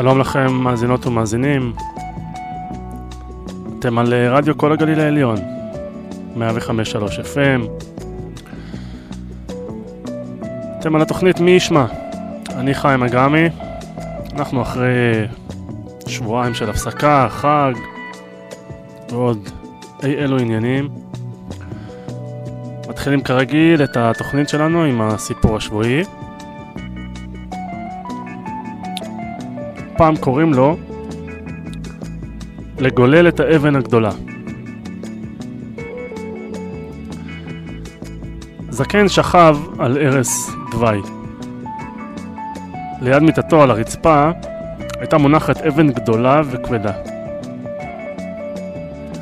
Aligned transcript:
שלום 0.00 0.18
לכם, 0.18 0.52
מאזינות 0.52 1.06
ומאזינים. 1.06 1.72
אתם 3.78 3.98
על 3.98 4.12
אה, 4.12 4.30
רדיו 4.30 4.58
כל 4.58 4.72
הגליל 4.72 5.00
העליון, 5.00 5.36
105.3 6.36 6.40
FM. 7.34 7.86
אתם 10.78 10.96
על 10.96 11.02
התוכנית 11.02 11.40
מי 11.40 11.50
ישמע. 11.50 11.86
אני 12.50 12.74
חיים 12.74 13.02
אגרמי. 13.02 13.48
אנחנו 14.32 14.62
אחרי 14.62 15.26
שבועיים 16.06 16.54
של 16.54 16.70
הפסקה, 16.70 17.26
חג 17.30 17.72
ועוד 19.10 19.48
אי 20.02 20.14
אלו 20.14 20.38
עניינים. 20.38 20.88
מתחילים 22.88 23.20
כרגיל 23.20 23.84
את 23.84 23.96
התוכנית 23.96 24.48
שלנו 24.48 24.84
עם 24.84 25.00
הסיפור 25.00 25.56
השבועי. 25.56 26.04
פעם 30.00 30.16
קוראים 30.16 30.54
לו 30.54 30.76
לגולל 32.78 33.28
את 33.28 33.40
האבן 33.40 33.76
הגדולה. 33.76 34.10
זקן 38.70 39.08
שכב 39.08 39.56
על 39.78 39.98
ערש 40.00 40.28
דווי. 40.70 41.00
ליד 43.00 43.22
מיטתו 43.22 43.62
על 43.62 43.70
הרצפה 43.70 44.30
הייתה 45.00 45.18
מונחת 45.18 45.56
אבן 45.56 45.90
גדולה 45.92 46.40
וכבדה. 46.50 46.92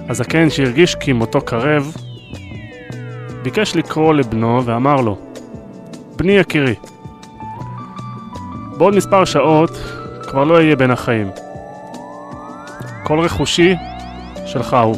הזקן 0.08 0.50
שהרגיש 0.50 0.94
כי 0.94 1.12
מותו 1.12 1.40
קרב, 1.40 1.92
ביקש 3.42 3.76
לקרוא 3.76 4.14
לבנו 4.14 4.62
ואמר 4.64 5.00
לו, 5.00 5.18
בני 6.16 6.32
יקירי, 6.32 6.74
בעוד 8.76 8.94
מספר 8.94 9.24
שעות 9.24 9.97
כבר 10.28 10.44
לא 10.44 10.54
אהיה 10.54 10.76
בין 10.76 10.90
החיים. 10.90 11.30
כל 13.02 13.20
רכושי 13.20 13.74
שלך 14.46 14.76
הוא, 14.84 14.96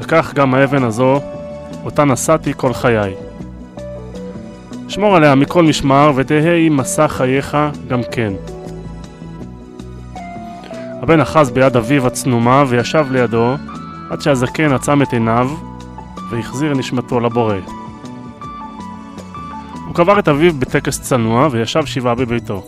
וכך 0.00 0.32
גם 0.34 0.54
האבן 0.54 0.84
הזו, 0.84 1.20
אותה 1.84 2.04
נשאתי 2.04 2.52
כל 2.56 2.72
חיי. 2.72 3.14
שמור 4.88 5.16
עליה 5.16 5.34
מכל 5.34 5.62
משמר 5.62 6.12
ותהא 6.16 6.56
עם 6.66 6.76
מסע 6.76 7.08
חייך 7.08 7.56
גם 7.88 8.00
כן. 8.12 8.32
הבן 11.02 11.20
אחז 11.20 11.50
ביד 11.50 11.76
אביו 11.76 12.06
הצנומה 12.06 12.64
וישב 12.68 13.06
לידו 13.10 13.54
עד 14.10 14.20
שהזקן 14.20 14.72
עצם 14.72 15.02
את 15.02 15.12
עיניו 15.12 15.50
והחזיר 16.30 16.74
נשמתו 16.74 17.20
לבורא. 17.20 17.56
הוא 19.86 19.94
קבר 19.94 20.18
את 20.18 20.28
אביו 20.28 20.52
בטקס 20.54 21.00
צנוע 21.00 21.48
וישב 21.50 21.86
שבעה 21.86 22.14
בביתו. 22.14 22.62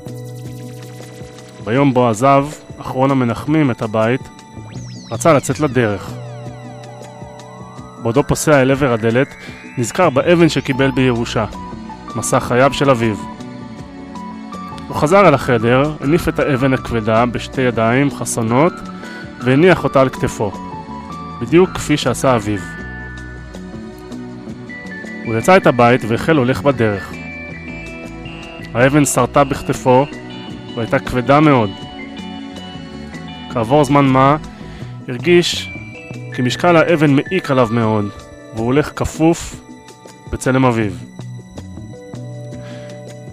ביום 1.68 1.94
בו 1.94 2.08
עזב 2.08 2.46
אחרון 2.80 3.10
המנחמים 3.10 3.70
את 3.70 3.82
הבית, 3.82 4.20
רצה 5.10 5.32
לצאת 5.32 5.60
לדרך. 5.60 6.10
בעודו 8.02 8.22
פוסע 8.22 8.62
אל 8.62 8.70
עבר 8.70 8.92
הדלת, 8.92 9.34
נזכר 9.78 10.10
באבן 10.10 10.48
שקיבל 10.48 10.90
בירושה, 10.90 11.44
מסע 12.16 12.40
חייו 12.40 12.72
של 12.72 12.90
אביו. 12.90 13.16
הוא 14.88 14.96
חזר 14.96 15.28
אל 15.28 15.34
החדר, 15.34 15.92
הניף 16.00 16.28
את 16.28 16.38
האבן 16.38 16.74
הכבדה 16.74 17.26
בשתי 17.26 17.60
ידיים 17.60 18.10
חסונות 18.10 18.72
והניח 19.44 19.84
אותה 19.84 20.00
על 20.00 20.08
כתפו, 20.08 20.52
בדיוק 21.40 21.70
כפי 21.70 21.96
שעשה 21.96 22.36
אביו. 22.36 22.60
הוא 25.26 25.36
יצא 25.38 25.56
את 25.56 25.66
הבית 25.66 26.00
והחל 26.08 26.36
הולך 26.36 26.62
בדרך. 26.62 27.12
האבן 28.74 29.04
שרתה 29.04 29.44
בכתפו 29.44 30.06
והייתה 30.74 30.98
כבדה 30.98 31.40
מאוד. 31.40 31.70
כעבור 33.52 33.84
זמן 33.84 34.04
מה 34.04 34.36
הרגיש 35.08 35.70
כי 36.34 36.42
משקל 36.42 36.76
האבן 36.76 37.10
מעיק 37.10 37.50
עליו 37.50 37.68
מאוד, 37.70 38.08
והוא 38.54 38.66
הולך 38.66 38.92
כפוף 38.96 39.60
בצלם 40.32 40.64
אביו. 40.64 40.92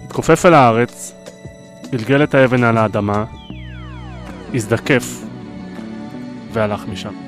התכופף 0.04 0.46
אל 0.46 0.54
הארץ, 0.54 1.12
גלגל 1.90 2.22
את 2.22 2.34
האבן 2.34 2.64
על 2.64 2.78
האדמה, 2.78 3.24
הזדקף 4.54 5.22
והלך 6.52 6.84
משם. 6.88 7.25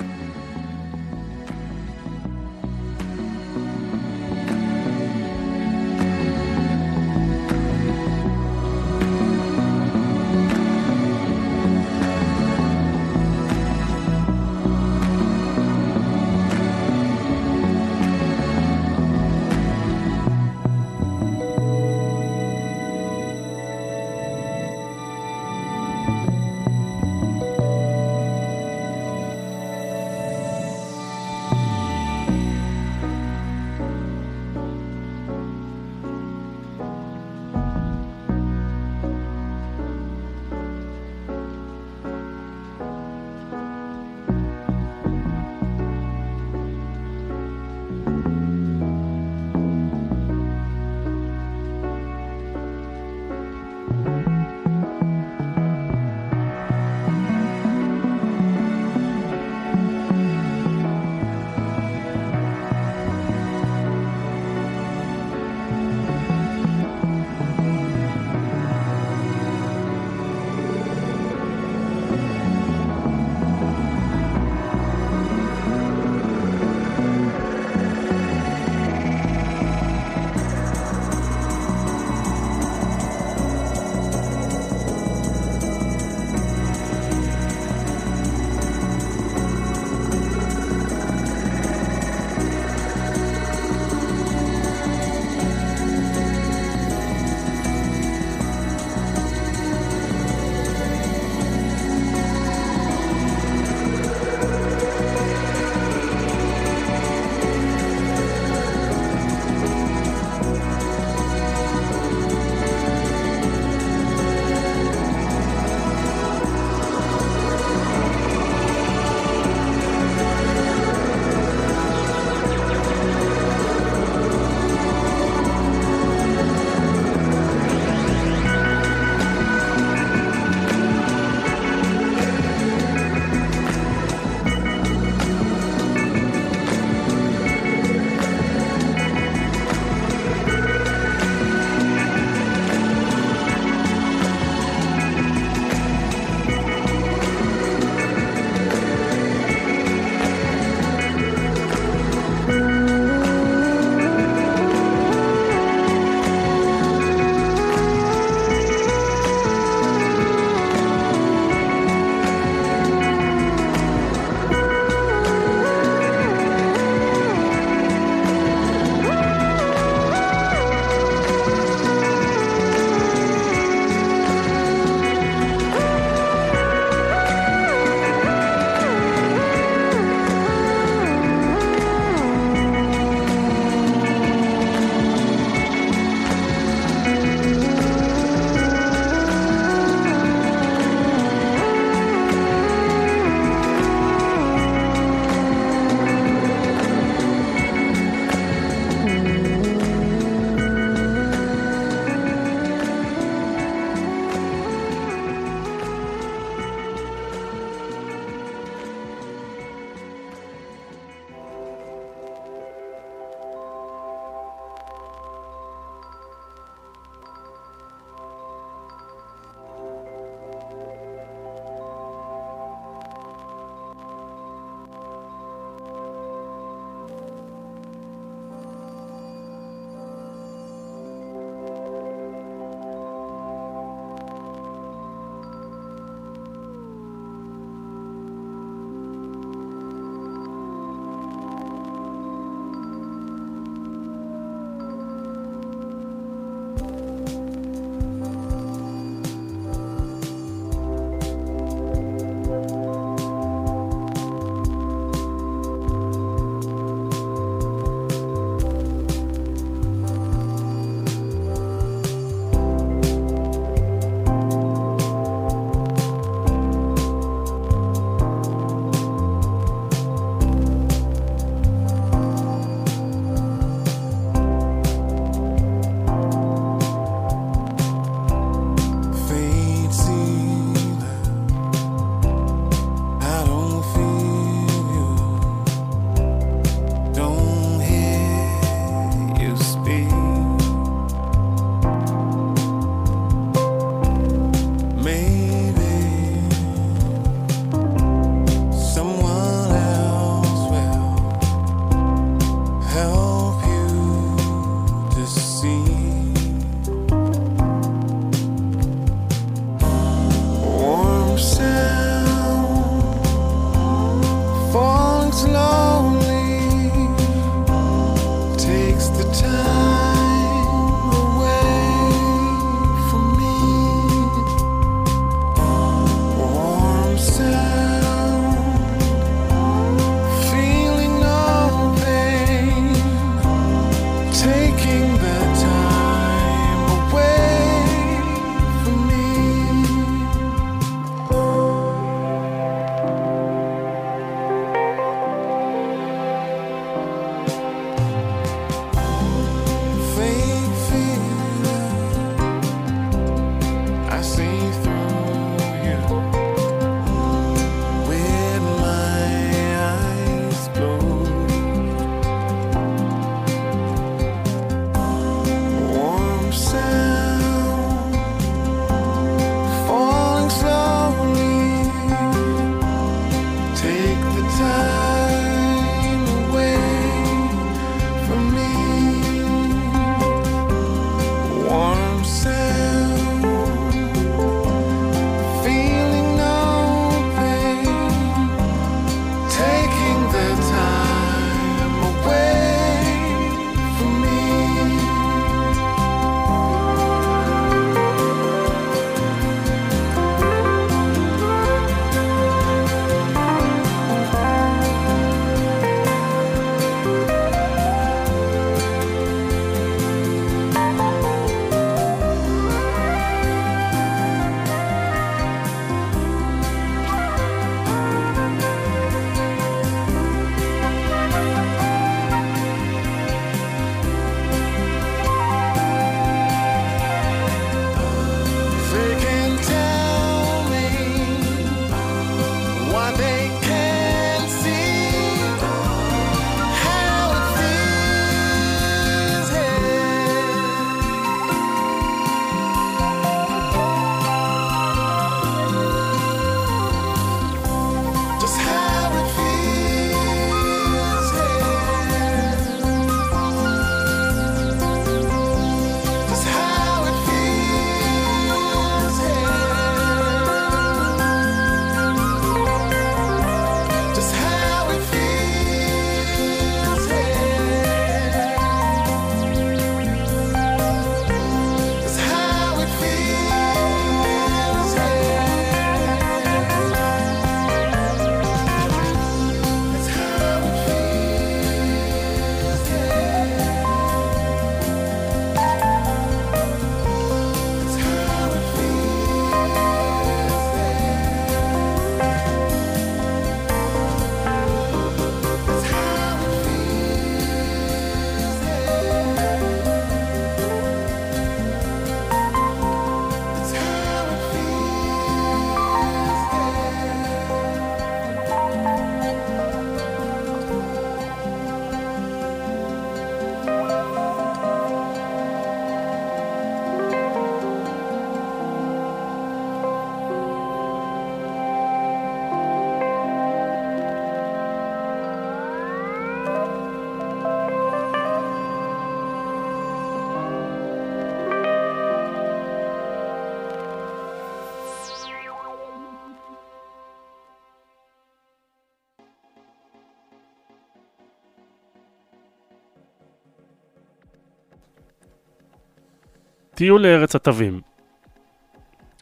טיול 546.78 547.02
לארץ 547.02 547.34
התווים. 547.34 547.80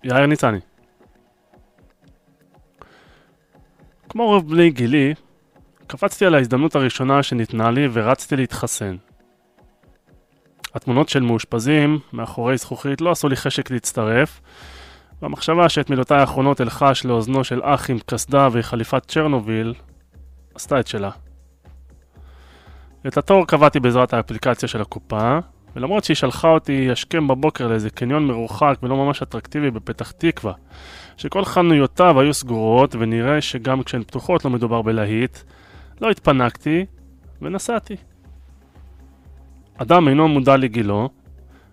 יאיר 0.04 0.26
ניצני. 0.26 0.58
כמו 4.08 4.26
רוב 4.26 4.50
בני 4.50 4.70
גילי, 4.70 5.14
קפצתי 5.86 6.26
על 6.26 6.34
ההזדמנות 6.34 6.76
הראשונה 6.76 7.22
שניתנה 7.22 7.70
לי 7.70 7.88
ורצתי 7.92 8.36
להתחסן. 8.36 8.96
התמונות 10.74 11.08
של 11.08 11.22
מאושפזים 11.22 11.98
מאחורי 12.12 12.56
זכוכית 12.56 13.00
לא 13.00 13.10
עשו 13.10 13.28
לי 13.28 13.36
חשק 13.36 13.70
להצטרף, 13.70 14.40
והמחשבה 15.22 15.68
שאת 15.68 15.90
מילותיי 15.90 16.18
האחרונות 16.18 16.60
אלחש 16.60 17.04
לאוזנו 17.04 17.44
של 17.44 17.60
אח 17.64 17.90
עם 17.90 17.98
קסדה 18.06 18.48
וחליפת 18.52 19.06
צ'רנוביל 19.06 19.74
עשתה 20.54 20.80
את 20.80 20.86
שלה. 20.86 21.10
את 23.06 23.16
התור 23.16 23.46
קבעתי 23.46 23.80
בעזרת 23.80 24.14
האפליקציה 24.14 24.68
של 24.68 24.80
הקופה, 24.80 25.38
ולמרות 25.76 26.04
שהיא 26.04 26.14
שלחה 26.14 26.48
אותי 26.48 26.90
השכם 26.90 27.28
בבוקר 27.28 27.68
לאיזה 27.68 27.90
קניון 27.90 28.26
מרוחק 28.26 28.78
ולא 28.82 28.96
ממש 28.96 29.22
אטרקטיבי 29.22 29.70
בפתח 29.70 30.10
תקווה, 30.10 30.52
שכל 31.16 31.44
חנויותיו 31.44 32.20
היו 32.20 32.34
סגורות 32.34 32.94
ונראה 32.98 33.40
שגם 33.40 33.82
כשהן 33.82 34.02
פתוחות 34.02 34.44
לא 34.44 34.50
מדובר 34.50 34.82
בלהיט, 34.82 35.38
לא 36.00 36.10
התפנקתי 36.10 36.86
ונסעתי. 37.42 37.96
אדם 39.76 40.08
אינו 40.08 40.28
מודע 40.28 40.56
לגילו, 40.56 41.08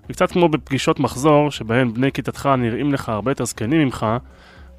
וקצת 0.10 0.32
כמו 0.32 0.50
בפגישות 0.50 1.00
מחזור, 1.00 1.52
שבהן 1.52 1.94
בני 1.94 2.12
כיתתך 2.12 2.50
נראים 2.58 2.94
לך 2.94 3.10
הרבה 3.10 3.32
יותר 3.32 3.46
זקנים 3.46 3.82
ממך, 3.82 4.06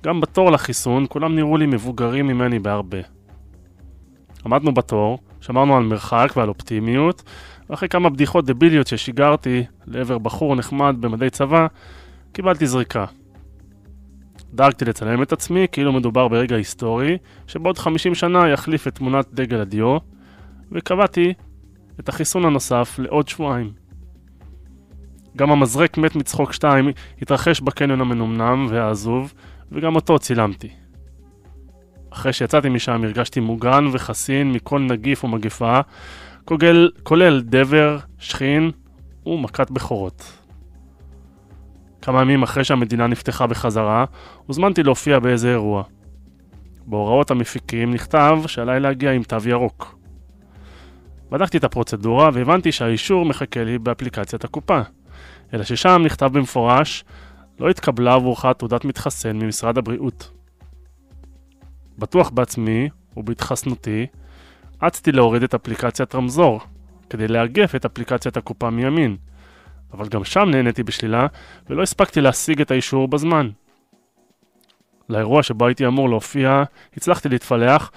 גם 0.02 0.20
בתור 0.20 0.50
לחיסון 0.50 1.06
כולם 1.08 1.34
נראו 1.34 1.56
לי 1.56 1.66
מבוגרים 1.66 2.26
ממני 2.26 2.58
בהרבה. 2.58 2.98
עמדנו 4.46 4.74
בתור, 4.74 5.18
שמרנו 5.40 5.76
על 5.76 5.82
מרחק 5.82 6.32
ועל 6.36 6.48
אופטימיות, 6.48 7.22
ואחרי 7.70 7.88
כמה 7.88 8.10
בדיחות 8.10 8.46
דביליות 8.46 8.86
ששיגרתי 8.86 9.64
לעבר 9.86 10.18
בחור 10.18 10.56
נחמד 10.56 10.96
במדי 11.00 11.30
צבא, 11.30 11.66
קיבלתי 12.32 12.66
זריקה. 12.66 13.04
דאגתי 14.54 14.84
לצלם 14.84 15.22
את 15.22 15.32
עצמי 15.32 15.66
כאילו 15.72 15.92
מדובר 15.92 16.28
ברגע 16.28 16.56
היסטורי, 16.56 17.18
שבעוד 17.46 17.78
50 17.78 18.14
שנה 18.14 18.48
יחליף 18.48 18.88
את 18.88 18.94
תמונת 18.94 19.26
דגל 19.34 19.60
הדיו, 19.60 19.98
וקבעתי 20.72 21.34
את 22.00 22.08
החיסון 22.08 22.44
הנוסף 22.44 22.98
לעוד 22.98 23.28
שבועיים. 23.28 23.72
גם 25.36 25.50
המזרק 25.50 25.98
מת 25.98 26.16
מצחוק 26.16 26.52
2 26.52 26.90
התרחש 27.22 27.60
בקניון 27.60 28.00
המנומנם 28.00 28.66
והעזוב, 28.70 29.34
וגם 29.72 29.94
אותו 29.94 30.18
צילמתי. 30.18 30.68
אחרי 32.10 32.32
שיצאתי 32.32 32.68
משם 32.68 33.04
הרגשתי 33.04 33.40
מוגן 33.40 33.84
וחסין 33.92 34.52
מכל 34.52 34.80
נגיף 34.80 35.24
ומגפה, 35.24 35.80
כולל, 36.44 36.90
כולל 37.02 37.40
דבר, 37.40 37.98
שכין 38.18 38.70
ומכת 39.26 39.70
בכורות. 39.70 40.32
כמה 42.02 42.22
ימים 42.22 42.42
אחרי 42.42 42.64
שהמדינה 42.64 43.06
נפתחה 43.06 43.46
בחזרה, 43.46 44.04
הוזמנתי 44.46 44.82
להופיע 44.82 45.18
באיזה 45.18 45.50
אירוע. 45.50 45.82
בהוראות 46.86 47.30
המפיקים 47.30 47.94
נכתב 47.94 48.38
שעליי 48.46 48.80
להגיע 48.80 49.12
עם 49.12 49.22
תו 49.22 49.36
ירוק. 49.46 49.98
בדקתי 51.30 51.56
את 51.56 51.64
הפרוצדורה 51.64 52.30
והבנתי 52.32 52.72
שהאישור 52.72 53.24
מחכה 53.24 53.64
לי 53.64 53.78
באפליקציית 53.78 54.44
הקופה. 54.44 54.80
אלא 55.54 55.64
ששם 55.64 56.02
נכתב 56.04 56.30
במפורש, 56.32 57.04
לא 57.60 57.70
התקבלה 57.70 58.14
עבורך 58.14 58.46
תעודת 58.46 58.84
מתחסן 58.84 59.36
ממשרד 59.36 59.78
הבריאות. 59.78 60.30
בטוח 61.98 62.30
בעצמי 62.30 62.88
ובהתחסנותי, 63.16 64.06
אצתי 64.86 65.12
להוריד 65.12 65.42
את 65.42 65.54
אפליקציית 65.54 66.14
רמזור, 66.14 66.60
כדי 67.10 67.28
לאגף 67.28 67.74
את 67.74 67.84
אפליקציית 67.84 68.36
הקופה 68.36 68.70
מימין. 68.70 69.16
אבל 69.92 70.08
גם 70.08 70.24
שם 70.24 70.48
נהניתי 70.50 70.82
בשלילה, 70.82 71.26
ולא 71.70 71.82
הספקתי 71.82 72.20
להשיג 72.20 72.60
את 72.60 72.70
האישור 72.70 73.08
בזמן. 73.08 73.48
לאירוע 75.08 75.42
שבו 75.42 75.66
הייתי 75.66 75.86
אמור 75.86 76.08
להופיע, 76.08 76.62
הצלחתי 76.96 77.28
להתפלח, 77.28 77.90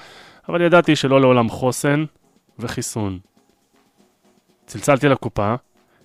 אבל 0.50 0.62
ידעתי 0.62 0.96
שלא 0.96 1.22
לעולם 1.22 1.50
חוסן 1.50 2.06
וחיסון. 2.60 3.20
צלצלתי 4.66 5.10
לקופה, 5.10 5.56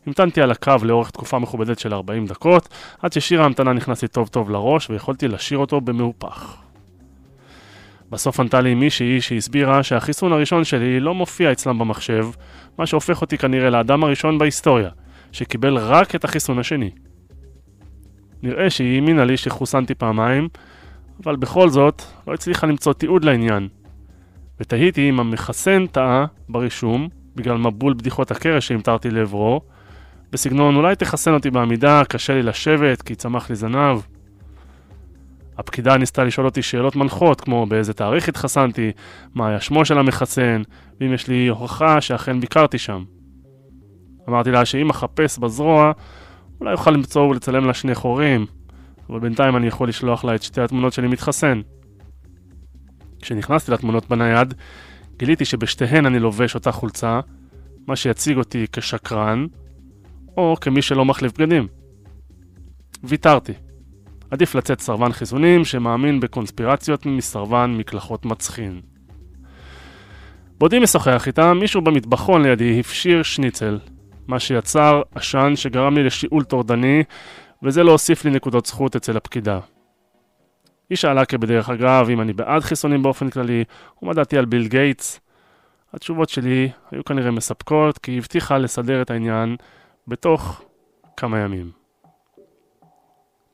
המתנתי 0.07 0.43
על 0.43 0.51
הקו 0.51 0.73
לאורך 0.83 1.11
תקופה 1.11 1.39
מכובדת 1.39 1.79
של 1.79 1.95
40 1.95 2.27
דקות, 2.27 2.69
עד 3.03 3.13
ששיר 3.13 3.43
ההמתנה 3.43 3.73
נכנס 3.73 4.03
לי 4.03 4.09
טוב 4.09 4.29
טוב 4.29 4.51
לראש 4.51 4.91
ויכולתי 4.91 5.29
לשיר 5.29 5.59
אותו 5.59 5.81
במהופך. 5.81 6.57
בסוף 8.13 8.41
ענתה 8.41 8.61
לי 8.61 8.75
מישהי 8.75 9.21
שהסבירה 9.21 9.83
שהחיסון 9.83 10.33
הראשון 10.33 10.65
שלי 10.65 11.01
לא 11.01 11.15
מופיע 11.15 11.53
אצלם 11.53 11.79
במחשב, 11.79 12.27
מה 12.79 12.87
שהופך 12.87 13.21
אותי 13.21 13.39
כנראה 13.39 13.71
לאדם 13.71 14.05
הראשון 14.05 14.39
בהיסטוריה, 14.39 14.91
שקיבל 15.33 15.77
רק 15.77 16.15
את 16.15 16.25
החיסון 16.25 16.59
השני. 16.59 16.91
נראה 18.43 18.71
שהיא 18.71 18.95
האמינה 18.95 19.25
לי 19.25 19.37
שחוסנתי 19.37 19.95
פעמיים, 19.95 20.49
אבל 21.25 21.37
בכל 21.37 21.69
זאת 21.69 22.03
לא 22.27 22.35
הצליחה 22.35 22.67
למצוא 22.67 22.93
תיעוד 22.93 23.25
לעניין. 23.25 23.69
ותהיתי 24.61 25.11
אם 25.11 25.21
המחסן 25.21 25.87
טעה 25.87 26.27
ברישום, 26.49 27.09
בגלל 27.37 27.59
מבול 27.59 27.95
בדיחות 27.95 28.31
הקרש 28.31 28.69
שהמטרתי 28.69 29.11
לעברו, 29.11 29.61
בסגנון 30.33 30.77
אולי 30.77 30.97
תחסן 30.97 31.35
אותי 31.35 31.51
בעמידה, 31.51 32.03
קשה 32.09 32.35
לי 32.35 32.43
לשבת 32.43 33.03
כי 33.03 33.15
צמח 33.15 33.51
לי 33.51 33.57
זנב. 33.57 34.01
הפקידה 35.63 35.97
ניסתה 35.97 36.25
לשאול 36.25 36.47
אותי 36.47 36.63
שאלות 36.63 36.97
מנחות, 36.97 37.41
כמו 37.41 37.67
באיזה 37.67 37.93
תאריך 37.93 38.29
התחסנתי, 38.29 38.93
מה 39.35 39.49
היה 39.49 39.61
שמו 39.61 39.85
של 39.85 39.99
המחסן, 39.99 40.63
ואם 41.01 41.13
יש 41.13 41.29
לי 41.29 41.49
הוכחה 41.49 42.01
שאכן 42.01 42.41
ביקרתי 42.41 42.79
שם. 42.79 43.05
אמרתי 44.29 44.51
לה 44.51 44.65
שאם 44.65 44.91
אחפש 44.91 45.39
בזרוע, 45.39 45.93
אולי 46.61 46.73
אוכל 46.73 46.91
למצוא 46.91 47.23
ולצלם 47.23 47.65
לה 47.65 47.75
שני 47.75 47.95
חורים, 47.95 48.47
אבל 49.11 49.21
בינתיים 49.21 49.57
אני 49.57 49.67
יכול 49.67 49.89
לשלוח 49.89 50.25
לה 50.25 50.35
את 50.35 50.43
שתי 50.43 50.61
התמונות 50.61 50.93
שלי 50.93 51.09
מתחסן. 51.09 51.61
כשנכנסתי 53.23 53.73
לתמונות 53.73 54.09
בנייד, 54.09 54.55
גיליתי 55.17 55.45
שבשתיהן 55.45 56.07
אני 56.07 56.19
לובש 56.19 56.55
אותה 56.55 56.73
חולצה, 56.73 57.21
מה 57.87 57.97
שיציג 57.97 58.37
אותי 58.37 58.67
כשקרן, 58.73 59.47
או 60.37 60.57
כמי 60.61 60.83
שלא 60.83 61.05
מחליף 61.05 61.39
בגדים. 61.39 61.67
ויתרתי. 63.05 63.53
עדיף 64.33 64.55
לצאת 64.55 64.81
סרבן 64.81 65.13
חיסונים 65.13 65.65
שמאמין 65.65 66.21
בקונספירציות 66.21 67.07
מסרבן 67.07 67.75
מקלחות 67.79 68.25
מצחין. 68.25 68.81
בעודי 70.59 70.79
משוחח 70.79 71.27
איתה, 71.27 71.55
מישהו 71.55 71.83
במטבחון 71.83 72.43
לידי 72.43 72.81
הפשיר 72.81 73.23
שניצל, 73.23 73.79
מה 74.27 74.41
שיצר 74.41 75.03
עשן 75.15 75.53
שגרם 75.57 75.97
לי 75.97 76.03
לשיעול 76.03 76.45
טורדני, 76.45 77.03
וזה 77.63 77.83
לא 77.83 77.93
הוסיף 77.93 78.25
לי 78.25 78.31
נקודות 78.31 78.67
זכות 78.67 78.97
אצל 78.97 79.17
הפקידה. 79.17 79.59
היא 80.91 80.99
שאלה 80.99 81.25
כבדרך 81.25 81.71
אגב 81.71 82.09
אם 82.11 82.21
אני 82.21 82.33
בעד 82.33 82.63
חיסונים 82.63 83.03
באופן 83.03 83.31
כללי, 83.31 83.65
ומה 84.03 84.15
דעתי 84.15 84.39
על 84.39 84.45
ביל 84.45 84.69
גייטס. 84.69 85.21
התשובות 85.93 86.29
שלי 86.29 86.71
היו 86.91 87.05
כנראה 87.05 87.31
מספקות, 87.31 87.99
כי 87.99 88.11
היא 88.11 88.19
הבטיחה 88.19 88.59
לסדר 88.59 89.03
את 89.03 89.11
העניין 89.11 89.57
בתוך 90.09 90.63
כמה 91.17 91.39
ימים. 91.39 91.82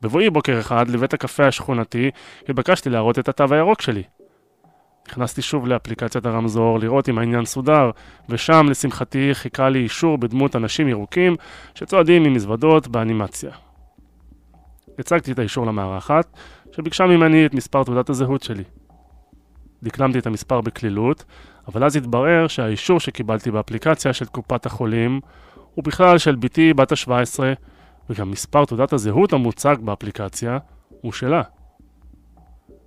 בבואי 0.03 0.31
בוקר 0.31 0.61
אחד 0.61 0.89
לבית 0.89 1.15
הקפה 1.15 1.47
השכונתי, 1.47 2.11
התבקשתי 2.49 2.91
להראות 2.91 3.19
את 3.19 3.29
התו 3.29 3.45
הירוק 3.51 3.83
שלי. 3.83 4.03
נכנסתי 5.09 5.43
שוב 5.43 5.67
לאפליקציית 5.67 6.27
הרמזור 6.27 6.79
לראות 6.79 7.09
אם 7.09 7.19
העניין 7.19 7.45
סודר, 7.45 7.91
ושם 8.29 8.67
לשמחתי 8.71 9.31
חיכה 9.33 9.69
לי 9.69 9.79
אישור 9.79 10.19
בדמות 10.19 10.57
אנשים 10.57 10.89
ירוקים 10.89 11.37
שצועדים 11.75 12.25
עם 12.25 12.33
מזוודות 12.33 12.89
באנימציה. 12.89 13.51
הצגתי 14.99 15.33
את 15.33 15.39
האישור 15.39 15.67
למארחת, 15.67 16.37
שביקשה 16.73 17.07
ממני 17.07 17.47
את 17.47 17.55
מספר 17.55 17.85
תעודת 17.85 18.11
הזהות 18.11 18.43
שלי. 18.43 18.65
דקלמתי 19.83 20.19
את 20.19 20.27
המספר 20.27 20.61
בקלילות, 20.61 21.25
אבל 21.69 21.85
אז 21.85 21.97
התברר 21.97 22.47
שהאישור 22.49 23.01
שקיבלתי 23.01 23.51
באפליקציה 23.51 24.13
של 24.13 24.25
קופת 24.25 24.67
החולים 24.67 25.21
הוא 25.75 25.85
בכלל 25.85 26.19
של 26.19 26.35
בתי 26.35 26.75
בת 26.75 26.93
ה-17, 26.93 27.41
וגם 28.11 28.31
מספר 28.31 28.65
תעודת 28.65 28.93
הזהות 28.93 29.33
המוצג 29.33 29.77
באפליקציה 29.81 30.59
הוא 31.01 31.13
שלה. 31.13 31.43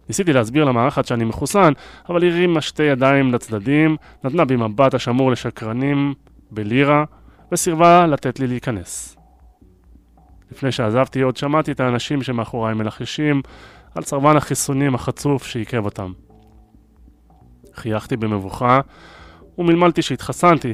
ניסיתי 0.07 0.33
להסביר 0.33 0.63
למארחת 0.63 1.05
שאני 1.05 1.25
מחוסן, 1.25 1.73
אבל 2.09 2.23
היא 2.23 2.31
הרימה 2.31 2.61
שתי 2.61 2.83
ידיים 2.83 3.33
לצדדים, 3.33 3.97
נתנה 4.23 4.45
בי 4.45 4.55
מבט 4.55 4.93
השמור 4.93 5.31
לשקרנים 5.31 6.13
בלירה, 6.51 7.03
וסירבה 7.51 8.07
לתת 8.07 8.39
לי 8.39 8.47
להיכנס. 8.47 9.17
לפני 10.51 10.71
שעזבתי 10.71 11.21
עוד 11.21 11.37
שמעתי 11.37 11.71
את 11.71 11.79
האנשים 11.79 12.23
שמאחוריי 12.23 12.73
מלחשים 12.73 13.41
על 13.95 14.03
סרבן 14.03 14.37
החיסונים 14.37 14.95
החצוף 14.95 15.45
שעיכב 15.45 15.85
אותם. 15.85 16.11
חייכתי 17.73 18.17
במבוכה 18.17 18.79
ומלמלתי 19.57 20.01
שהתחסנתי, 20.01 20.73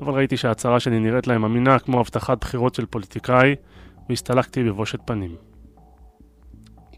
אבל 0.00 0.12
ראיתי 0.12 0.36
שההצהרה 0.36 0.80
שלי 0.80 0.98
נראית 0.98 1.26
להם 1.26 1.44
אמינה 1.44 1.78
כמו 1.78 2.00
הבטחת 2.00 2.40
בחירות 2.40 2.74
של 2.74 2.86
פוליטיקאי, 2.86 3.54
והסתלקתי 4.08 4.64
בבושת 4.64 4.98
פנים. 5.04 5.36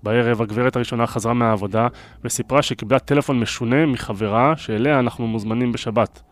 בערב 0.02 0.42
הגברת 0.42 0.76
הראשונה 0.76 1.06
חזרה 1.06 1.34
מהעבודה 1.34 1.88
וסיפרה 2.24 2.62
שקיבלה 2.62 2.98
טלפון 2.98 3.40
משונה 3.40 3.86
מחברה 3.86 4.56
שאליה 4.56 4.98
אנחנו 4.98 5.26
מוזמנים 5.26 5.72
בשבת, 5.72 6.22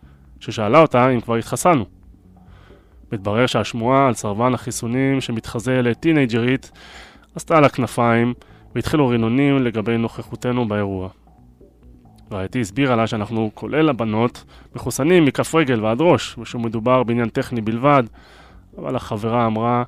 ששאלה 0.40 0.80
אותה 0.80 1.10
אם 1.10 1.20
כבר 1.20 1.34
התחסנו. 1.34 1.84
מתברר 3.12 3.46
שהשמועה 3.46 4.06
על 4.06 4.14
סרבן 4.14 4.54
החיסונים 4.54 5.20
שמתחזה 5.20 5.82
לטינג'רית 5.82 6.70
עשתה 7.34 7.60
לה 7.60 7.68
כנפיים 7.68 8.34
והתחילו 8.74 9.08
רינונים 9.08 9.64
לגבי 9.64 9.96
נוכחותנו 9.96 10.68
באירוע. 10.68 11.08
רעייתי 12.32 12.60
הסבירה 12.60 12.96
לה 12.96 13.06
שאנחנו, 13.06 13.50
כולל 13.54 13.88
הבנות, 13.88 14.44
מחוסנים 14.76 15.24
מכף 15.24 15.54
רגל 15.54 15.84
ועד 15.84 16.00
ראש, 16.00 16.38
ושמדובר 16.38 17.02
בעניין 17.02 17.28
טכני 17.28 17.60
בלבד, 17.60 18.02
אבל 18.78 18.96
החברה 18.96 19.46
אמרה 19.46 19.82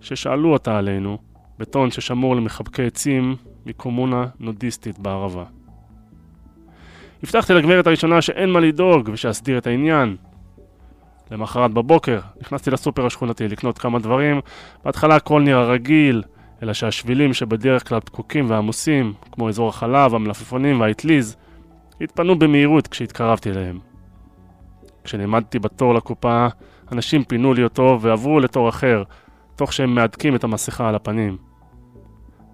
ששאלו 0.00 0.52
אותה 0.52 0.78
עלינו, 0.78 1.18
בטון 1.58 1.90
ששמור 1.90 2.36
למחבקי 2.36 2.86
עצים 2.86 3.36
מקומונה 3.66 4.26
נודיסטית 4.40 4.98
בערבה. 4.98 5.44
הבטחתי 7.22 7.54
לגברת 7.54 7.86
הראשונה 7.86 8.22
שאין 8.22 8.50
מה 8.50 8.60
לדאוג 8.60 9.10
ושאסדיר 9.12 9.58
את 9.58 9.66
העניין. 9.66 10.16
למחרת 11.30 11.70
בבוקר 11.70 12.20
נכנסתי 12.40 12.70
לסופר 12.70 13.06
השכונתי 13.06 13.48
לקנות 13.48 13.78
כמה 13.78 13.98
דברים, 13.98 14.40
בהתחלה 14.84 15.16
הכל 15.16 15.42
נראה 15.42 15.64
רגיל, 15.64 16.22
אלא 16.62 16.72
שהשבילים 16.72 17.34
שבדרך 17.34 17.88
כלל 17.88 18.00
פקוקים 18.00 18.50
ועמוסים, 18.50 19.12
כמו 19.32 19.48
אזור 19.48 19.68
החלב, 19.68 20.14
המלפפונים 20.14 20.80
והאטליז, 20.80 21.36
התפנו 22.00 22.38
במהירות 22.38 22.88
כשהתקרבתי 22.88 23.50
אליהם. 23.50 23.78
כשנעמדתי 25.04 25.58
בתור 25.58 25.94
לקופה, 25.94 26.46
אנשים 26.92 27.24
פינו 27.24 27.54
לי 27.54 27.64
אותו 27.64 27.98
ועברו 28.00 28.40
לתור 28.40 28.68
אחר, 28.68 29.02
תוך 29.56 29.72
שהם 29.72 29.94
מהדקים 29.94 30.34
את 30.34 30.44
המסכה 30.44 30.88
על 30.88 30.94
הפנים. 30.94 31.36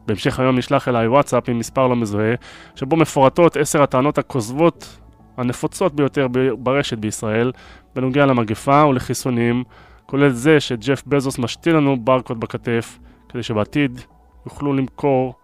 בהמשך 0.07 0.41
היום 0.41 0.59
נשלח 0.59 0.89
אליי 0.89 1.09
וואטסאפ 1.09 1.49
עם 1.49 1.59
מספר 1.59 1.87
לא 1.87 1.97
מזוהה, 1.97 2.35
שבו 2.75 2.97
מפורטות 2.97 3.57
עשר 3.57 3.83
הטענות 3.83 4.19
הכוזבות 4.19 4.99
הנפוצות 5.37 5.95
ביותר 5.95 6.27
ברשת 6.59 6.99
בישראל, 6.99 7.53
בנוגע 7.95 8.27
למגפה 8.27 8.85
ולחיסונים, 8.87 9.65
כולל 10.07 10.31
זה 10.31 10.61
שג'ף 10.61 11.03
בזוס 11.07 11.39
משתיל 11.39 11.77
לנו 11.77 11.97
ברקוד 12.01 12.41
בכתף, 12.41 12.99
כדי 13.29 13.43
שבעתיד 13.43 14.01
יוכלו 14.47 14.73
למכור 14.73 15.35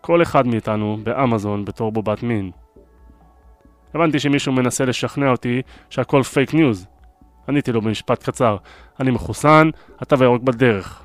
כל 0.00 0.22
אחד 0.22 0.46
מאיתנו 0.46 0.98
באמזון 1.02 1.64
בתור 1.64 1.92
בובת 1.92 2.22
מין. 2.22 2.50
הבנתי 3.94 4.18
שמישהו 4.18 4.52
מנסה 4.52 4.84
לשכנע 4.84 5.30
אותי 5.30 5.62
שהכל 5.90 6.22
fake 6.22 6.54
news. 6.54 6.86
עניתי 7.48 7.72
לו 7.72 7.80
במשפט 7.80 8.22
קצר, 8.22 8.56
אני 9.00 9.10
מחוסן, 9.10 9.70
התו 9.98 10.16
הירוק 10.20 10.42
בדרך. 10.42 11.02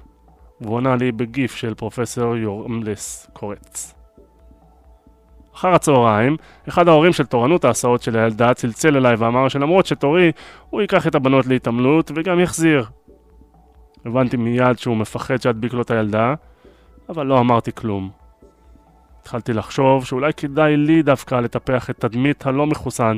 והוא 0.62 0.78
ענה 0.78 0.96
לי 0.96 1.12
בגיף 1.12 1.56
של 1.56 1.74
פרופסור 1.74 2.36
יורמלס 2.36 3.28
קורץ. 3.34 3.94
אחר 5.56 5.74
הצהריים, 5.74 6.38
אחד 6.70 6.88
ההורים 6.88 7.14
של 7.14 7.26
תורנות 7.26 7.66
ההסעות 7.66 8.02
של 8.02 8.18
הילדה 8.18 8.54
צלצל 8.54 8.98
אליי 8.98 9.16
ואמר 9.16 9.48
שלמרות 9.48 9.86
שתורי, 9.86 10.32
הוא 10.70 10.82
ייקח 10.82 11.08
את 11.08 11.16
הבנות 11.16 11.46
להתעמלות 11.46 12.12
וגם 12.16 12.40
יחזיר. 12.40 12.86
הבנתי 14.06 14.38
מיד 14.38 14.80
שהוא 14.80 14.98
מפחד 14.98 15.42
שאדביק 15.42 15.74
לו 15.74 15.82
את 15.82 15.92
הילדה, 15.92 16.34
אבל 17.10 17.26
לא 17.26 17.40
אמרתי 17.40 17.72
כלום. 17.72 18.10
התחלתי 19.22 19.54
לחשוב 19.54 20.06
שאולי 20.06 20.34
כדאי 20.34 20.78
לי 20.78 21.02
דווקא 21.02 21.36
לטפח 21.36 21.90
את 21.90 22.00
תדמית 22.00 22.46
הלא 22.46 22.68
מחוסן, 22.68 23.18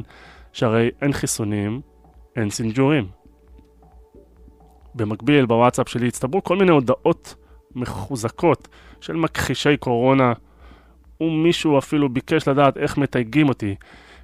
שהרי 0.54 0.90
אין 1.02 1.14
חיסונים, 1.14 1.82
אין 2.36 2.50
סינג'ורים. 2.50 3.08
במקביל, 4.96 5.46
בוואטסאפ 5.46 5.90
שלי 5.90 6.08
הצטברו 6.08 6.44
כל 6.44 6.58
מיני 6.58 6.72
הודעות 6.72 7.36
מחוזקות 7.76 8.68
של 9.02 9.14
מכחישי 9.14 9.78
קורונה, 9.78 10.34
ומישהו 11.22 11.78
אפילו 11.78 12.10
ביקש 12.10 12.48
לדעת 12.48 12.78
איך 12.78 12.98
מתייגים 12.98 13.50
אותי, 13.50 13.76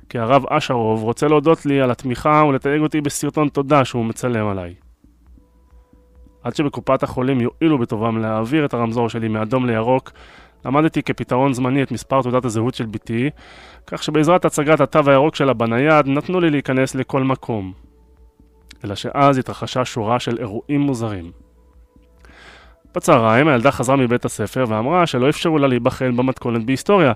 כי 0.10 0.19
הרב 0.19 0.45
אשרוב 0.50 1.04
רוצה 1.04 1.28
להודות 1.28 1.65
לי 1.65 1.82
על 1.82 1.91
התמיכה 1.91 2.43
ולתייג 2.47 2.82
אותי 2.82 3.02
בסרטון 3.02 3.50
תודה 3.50 3.86
שהוא 3.86 4.06
מצלם 4.06 4.47
עליי. 4.47 4.74
עד 6.43 6.56
שבקופת 6.56 7.04
החולים 7.04 7.41
יואילו 7.41 7.78
בטובם 7.78 8.17
להעביר 8.17 8.65
את 8.65 8.74
הרמזור 8.74 9.10
שלי 9.10 9.28
מאדום 9.28 9.65
לירוק, 9.65 10.12
למדתי 10.65 11.04
כפתרון 11.04 11.54
זמני 11.54 11.84
את 11.84 11.91
מספר 11.91 12.21
תעודת 12.21 12.45
הזהות 12.45 12.74
של 12.74 12.86
בתי, 12.86 13.30
כך 13.88 14.04
שבעזרת 14.04 14.45
הצגת 14.45 14.80
התו 14.80 15.10
הירוק 15.10 15.36
שלה 15.36 15.54
בנייד 15.54 16.08
נתנו 16.08 16.39
לי 16.39 16.50
להיכנס 16.50 16.95
לכל 16.95 17.24
מקום. 17.24 17.74
אלא 18.86 18.96
שאז 18.96 19.38
התרחשה 19.38 19.86
שורה 19.86 20.20
של 20.20 20.38
אירועים 20.38 20.82
מוזרים. 20.82 21.32
בצהריים 22.96 23.48
הילדה 23.48 23.72
חזרה 23.72 23.96
מבית 23.96 24.26
הספר 24.26 24.65
ואמרה 24.67 25.08
שלא 25.08 25.30
אפשרו 25.30 25.58
לה 25.58 25.67
להיבחן 25.67 26.17
במתכונת 26.17 26.65
בהיסטוריה, 26.65 27.13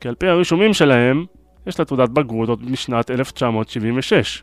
כי 0.00 0.08
על 0.08 0.14
פי 0.14 0.28
הרישומים 0.28 0.74
שלהם, 0.74 1.24
יש 1.66 1.78
לה 1.78 1.84
תעודת 1.84 2.08
בגרות 2.08 2.48
עוד 2.48 2.70
משנת 2.70 3.10
1976. 3.10 4.42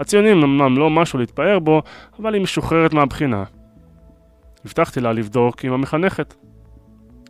הציונים 0.00 0.42
אמנם 0.42 0.78
לא 0.78 0.90
משהו 0.90 1.18
להתפאר 1.18 1.58
בו, 1.58 1.82
אבל 2.18 2.34
היא 2.34 2.42
משוחררת 2.42 2.92
מהבחינה. 2.92 3.44
הבטחתי 4.64 5.00
לה 5.00 5.12
לבדוק 5.12 5.64
עם 5.64 5.72
המחנכת. 5.72 6.34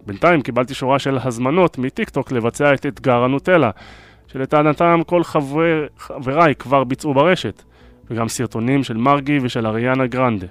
בינתיים 0.07 0.43
קיבלתי 0.43 0.75
שורה 0.75 0.99
של 0.99 1.19
הזמנות 1.23 1.79
מטיקטוק 1.79 2.33
לבצע 2.33 2.75
את 2.75 2.87
אתגר 2.87 3.25
הנוטלה, 3.25 3.71
שלטענתם 4.27 5.01
כל 5.07 5.25
חבר... 5.25 5.87
חבריי 5.99 6.55
כבר 6.55 6.85
ביצעו 6.85 7.15
ברשת, 7.15 7.63
וגם 8.11 8.29
סרטונים 8.29 8.85
של 8.85 8.97
מרגי 8.97 9.39
ושל 9.43 9.67
אריאנה 9.67 10.07
גרנדה. 10.07 10.47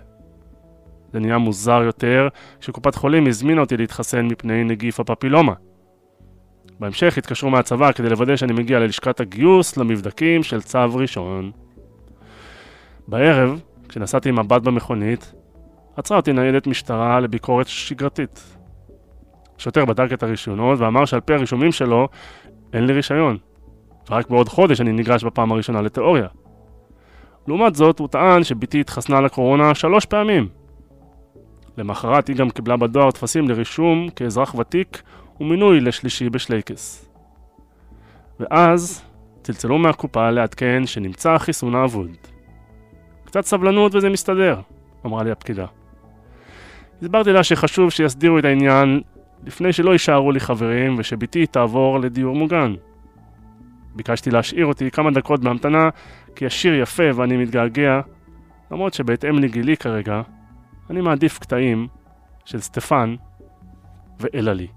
זה 1.13 1.19
נהיה 1.19 1.37
מוזר 1.37 1.81
יותר 1.83 2.27
כשקופת 2.59 2.95
חולים 2.95 3.27
הזמינה 3.27 3.61
אותי 3.61 3.77
להתחסן 3.77 4.25
מפני 4.25 4.63
נגיף 4.63 4.99
הפפילומה. 4.99 5.53
בהמשך 6.79 7.17
התקשרו 7.17 7.49
מהצבא 7.49 7.91
כדי 7.91 8.09
לוודא 8.09 8.35
שאני 8.35 8.53
מגיע 8.53 8.79
ללשכת 8.79 9.19
הגיוס 9.19 9.77
למבדקים 9.77 10.43
של 10.43 10.61
צו 10.61 10.93
ראשון. 10.93 11.51
בערב, 13.07 13.61
כשנסעתי 13.89 14.29
עם 14.29 14.39
מבט 14.39 14.61
במכונית, 14.61 15.33
עצרה 15.95 16.17
אותי 16.17 16.33
ניידת 16.33 16.67
משטרה 16.67 17.19
לביקורת 17.19 17.67
שגרתית. 17.67 18.57
השוטר 19.57 19.85
בדק 19.85 20.13
את 20.13 20.23
הרישיונות 20.23 20.79
ואמר 20.79 21.05
שעל 21.05 21.21
פי 21.21 21.33
הרישומים 21.33 21.71
שלו 21.71 22.07
אין 22.73 22.85
לי 22.85 22.93
רישיון, 22.93 23.37
ורק 24.09 24.29
בעוד 24.29 24.49
חודש 24.49 24.81
אני 24.81 24.91
נגרש 24.91 25.23
בפעם 25.23 25.51
הראשונה 25.51 25.81
לתיאוריה. 25.81 26.27
לעומת 27.47 27.75
זאת, 27.75 27.99
הוא 27.99 28.07
טען 28.07 28.43
שבתי 28.43 28.81
התחסנה 28.81 29.21
לקורונה 29.21 29.75
שלוש 29.75 30.05
פעמים. 30.05 30.47
למחרת 31.77 32.27
היא 32.27 32.35
גם 32.35 32.49
קיבלה 32.49 32.77
בדואר 32.77 33.11
טפסים 33.11 33.49
לרישום 33.49 34.09
כאזרח 34.15 34.55
ותיק 34.55 35.01
ומינוי 35.39 35.79
לשלישי 35.79 36.29
בשלייקס. 36.29 37.09
ואז 38.39 39.03
צלצלו 39.43 39.77
מהקופה 39.77 40.29
לעדכן 40.29 40.85
שנמצא 40.85 41.31
החיסון 41.31 41.75
האבוד. 41.75 42.09
קצת 43.25 43.45
סבלנות 43.45 43.95
וזה 43.95 44.09
מסתדר, 44.09 44.59
אמרה 45.05 45.23
לי 45.23 45.31
הפקידה. 45.31 45.65
הסברתי 47.01 47.31
לה 47.31 47.43
שחשוב 47.43 47.89
שיסדירו 47.89 48.39
את 48.39 48.45
העניין 48.45 49.01
לפני 49.45 49.73
שלא 49.73 49.91
יישארו 49.91 50.31
לי 50.31 50.39
חברים 50.39 50.95
ושבתי 50.97 51.45
תעבור 51.45 51.99
לדיור 51.99 52.35
מוגן. 52.35 52.73
ביקשתי 53.95 54.31
להשאיר 54.31 54.65
אותי 54.65 54.91
כמה 54.91 55.11
דקות 55.11 55.39
בהמתנה 55.39 55.89
כי 56.37 56.45
השיר 56.45 56.73
יפה 56.73 57.03
ואני 57.15 57.37
מתגעגע, 57.37 58.01
למרות 58.71 58.93
שבהתאם 58.93 59.39
לגילי 59.39 59.77
כרגע, 59.77 60.21
אני 60.89 61.01
מעדיף 61.01 61.39
קטעים 61.39 61.87
של 62.45 62.59
סטפן 62.59 63.15
ואלעלי. 64.19 64.67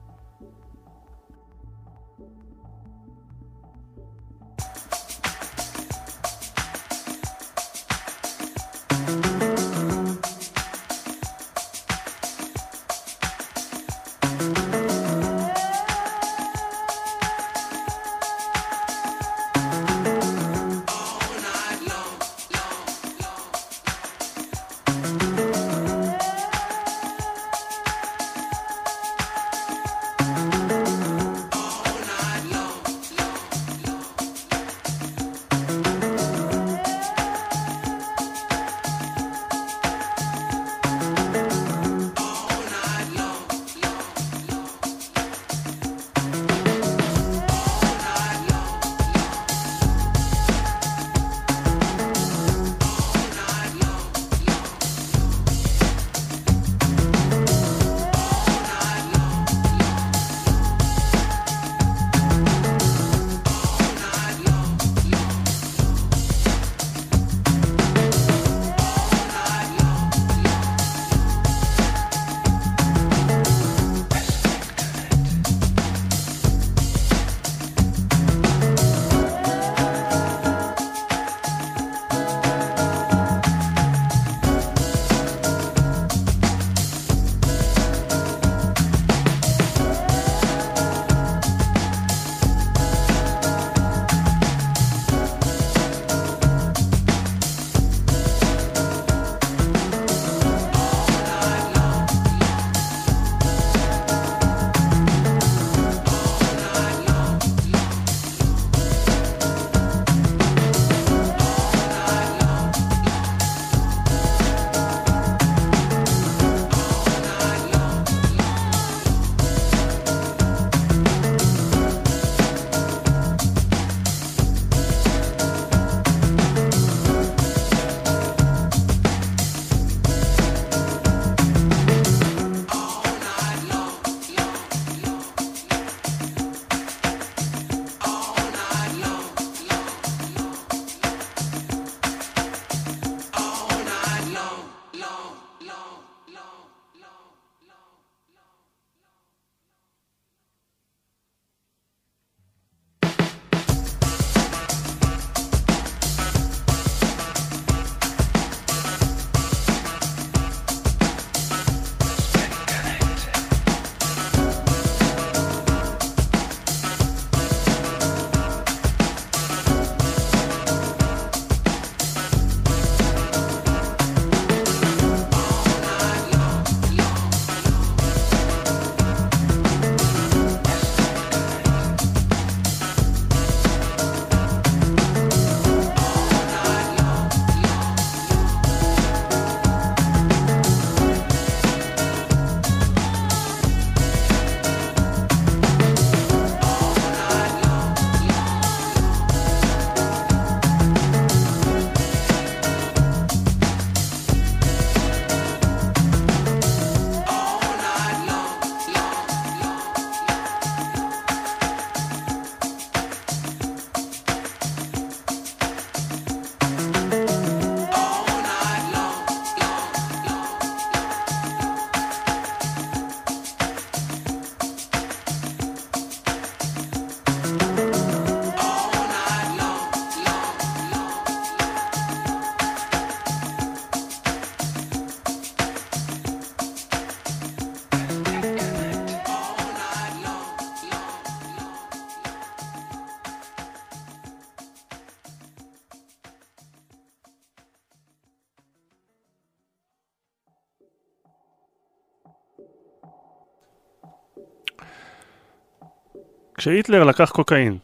כשהיטלר 256.61 257.05
לקח 257.05 257.31
קוקאין. 257.31 257.79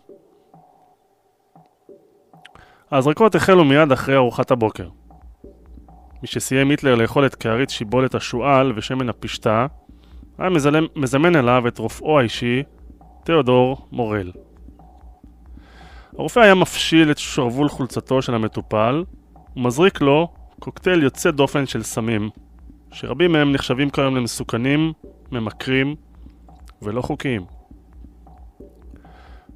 ההזרקות 2.90 3.34
החלו 3.34 3.64
מיד 3.64 3.92
אחרי 3.92 4.16
ארוחת 4.16 4.50
הבוקר. 4.50 4.88
משסיים 6.22 6.70
היטלר 6.70 6.94
לאכול 6.94 7.26
את 7.26 7.34
קערית 7.34 7.70
שיבולת 7.70 8.14
השועל 8.14 8.72
ושמן 8.76 9.08
הפשטה, 9.08 9.66
היה 10.38 10.50
מזלם, 10.50 10.86
מזמן 10.96 11.36
אליו 11.36 11.68
את 11.68 11.78
רופאו 11.78 12.18
האישי, 12.18 12.62
תיאודור 13.24 13.88
מורל. 13.92 14.32
הרופא 16.18 16.40
היה 16.40 16.54
מפשיל 16.54 17.10
את 17.10 17.18
שרוול 17.18 17.68
חולצתו 17.68 18.22
של 18.22 18.34
המטופל 18.34 19.04
ומזריק 19.56 20.00
לו 20.00 20.28
קוקטייל 20.58 21.02
יוצא 21.02 21.30
דופן 21.30 21.66
של 21.66 21.82
סמים, 21.82 22.30
שרבים 22.92 23.32
מהם 23.32 23.52
נחשבים 23.52 23.90
כיום 23.90 24.16
למסוכנים, 24.16 24.92
ממכרים 25.32 25.94
ולא 26.82 27.02
חוקיים. 27.02 27.55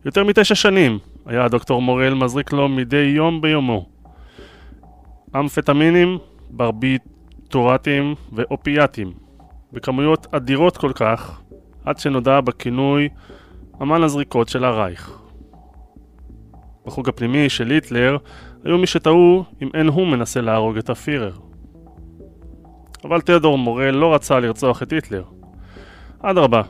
יותר 0.05 0.25
מתשע 0.25 0.55
שנים 0.55 0.99
היה 1.27 1.45
הדוקטור 1.45 1.83
מורל 1.83 2.15
מזריק 2.15 2.53
לו 2.53 2.69
מדי 2.69 3.13
יום 3.17 3.41
ביומו 3.41 3.87
אמפטמינים, 5.37 6.19
ברביטורטים 6.51 8.15
ואופיאטים 8.33 9.13
בכמויות 9.73 10.27
אדירות 10.35 10.77
כל 10.77 10.93
כך 10.95 11.41
עד 11.85 11.99
שנודע 11.99 12.41
בכינוי 12.41 13.09
אמן 13.83 14.03
הזריקות 14.03 14.49
של 14.49 14.65
הרייך. 14.65 15.19
בחוג 16.87 17.09
הפנימי 17.09 17.49
של 17.49 17.71
היטלר 17.71 18.17
היו 18.65 18.79
מי 18.79 18.87
שטעו 18.87 19.45
אם 19.63 19.69
אין 19.75 19.89
הוא 19.89 20.07
מנסה 20.07 20.41
להרוג 20.41 20.77
את 20.77 20.91
הפירר. 20.91 21.33
אבל 23.05 23.21
תיאודור 23.21 23.59
מורל 23.59 23.91
לא 23.91 24.15
רצה 24.15 24.41
לרצוח 24.41 24.83
את 24.83 24.93
היטלר. 24.93 25.25
אדרבה, 26.21 26.63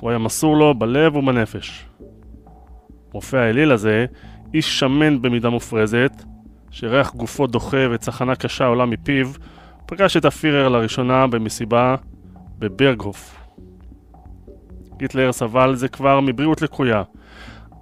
הוא 0.00 0.10
היה 0.10 0.18
מסור 0.18 0.56
לו 0.56 0.74
בלב 0.74 1.16
ובנפש. 1.16 1.87
רופא 3.12 3.36
האליל 3.36 3.72
הזה, 3.72 4.06
איש 4.54 4.78
שמן 4.78 5.22
במידה 5.22 5.50
מופרזת, 5.50 6.12
שריח 6.70 7.14
גופו 7.14 7.46
דוחה 7.46 7.90
וצחנה 7.90 8.34
קשה 8.34 8.66
עולה 8.66 8.86
מפיו, 8.86 9.28
פגש 9.86 10.16
את 10.16 10.24
הפירר 10.24 10.68
לראשונה 10.68 11.26
במסיבה 11.26 11.94
בברגהוף. 12.58 13.36
היטלר 15.00 15.32
סבל 15.32 15.74
זה 15.74 15.88
כבר 15.88 16.20
מבריאות 16.20 16.62
לקויה. 16.62 17.02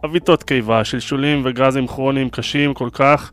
עוויתות 0.02 0.42
קיבה, 0.42 0.84
שלשולים 0.84 1.42
וגזים 1.44 1.86
כרוניים 1.86 2.30
קשים 2.30 2.74
כל 2.74 2.88
כך, 2.92 3.32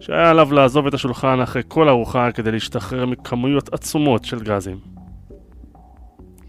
שהיה 0.00 0.30
עליו 0.30 0.52
לעזוב 0.52 0.86
את 0.86 0.94
השולחן 0.94 1.40
אחרי 1.40 1.62
כל 1.68 1.88
ארוחה 1.88 2.32
כדי 2.32 2.52
להשתחרר 2.52 3.06
מכמויות 3.06 3.72
עצומות 3.72 4.24
של 4.24 4.40
גזים. 4.40 4.78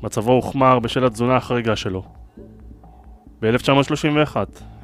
מצבו 0.03 0.31
הוחמר 0.31 0.79
בשל 0.79 1.05
התזונה 1.05 1.35
החריגה 1.35 1.75
שלו. 1.75 2.14
ב-1931 3.51 4.35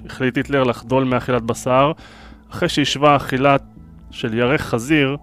החליט 0.06 0.38
היטלר 0.38 0.64
לחדול 0.64 1.04
מאכילת 1.04 1.42
בשר 1.42 1.92
אחרי 2.52 2.70
שהשווה 2.70 3.16
אכילה 3.16 3.56
של 4.12 4.34
ירך 4.34 4.62
חזיר 4.62 5.18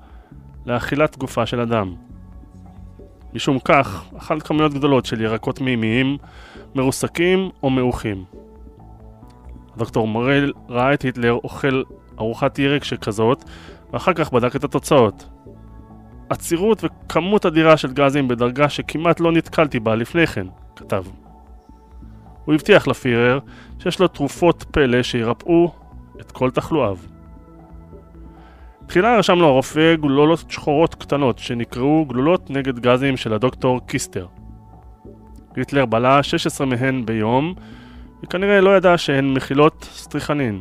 לאכילת 0.66 1.18
גופה 1.18 1.46
של 1.46 1.61
אדם. 1.61 1.94
משום 3.35 3.59
כך, 3.59 4.05
אכל 4.16 4.40
כמויות 4.40 4.74
גדולות 4.74 5.07
של 5.07 5.20
ירקות 5.20 5.61
מימיים, 5.61 6.16
מרוסקים 6.74 7.51
או 7.62 7.70
מעוכים. 7.70 8.24
דוקטור 9.77 10.07
מורל 10.09 10.53
ראה 10.68 10.94
את 10.94 11.03
היטלר 11.03 11.33
אוכל 11.33 11.83
ארוחת 12.18 12.59
ירק 12.59 12.85
שכזאת, 12.85 13.44
ואחר 13.92 14.12
כך 14.12 14.33
בדק 14.33 14.57
את 14.57 14.64
התוצאות. 14.64 15.29
עצירות 16.29 16.85
וכמות 16.85 17.46
אדירה 17.46 17.77
של 17.77 17.92
גזים 17.92 18.29
בדרגה 18.29 18.68
שכמעט 18.68 19.20
לא 19.20 19.33
נתקלתי 19.33 19.81
בה 19.81 19.94
לפני 19.94 20.27
כן, 20.27 20.46
כתב. 20.77 21.05
הוא 22.48 22.54
הבטיח 22.54 22.88
לפירר 22.88 23.38
שיש 23.78 24.00
לו 24.00 24.08
תרופות 24.08 24.64
פלא 24.70 25.02
שירפאו 25.02 25.72
את 26.20 26.32
כל 26.32 26.50
תחלואיו. 26.50 26.96
תחילה 28.87 29.18
רשם 29.18 29.38
לו 29.38 29.46
הרופא 29.46 29.94
גלולות 29.94 30.50
שחורות 30.50 30.94
קטנות 30.94 31.38
שנקראו 31.38 32.04
גלולות 32.04 32.50
נגד 32.50 32.78
גזים 32.78 33.16
של 33.16 33.34
הדוקטור 33.34 33.87
קיסטר. 33.87 34.26
היטלר 35.56 35.87
בלע 35.87 36.22
16 36.22 36.66
מהן 36.66 37.06
ביום, 37.06 37.54
וכנראה 38.22 38.61
לא 38.61 38.76
ידע 38.76 38.98
שהן 38.98 39.34
מכילות 39.34 39.88
סטריכנין. 39.92 40.61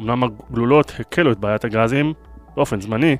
אמנם 0.00 0.22
הגלולות 0.24 0.92
הקלו 0.98 1.32
את 1.32 1.38
בעיית 1.38 1.64
הגזים, 1.64 2.12
באופן 2.54 2.80
זמני, 2.80 3.16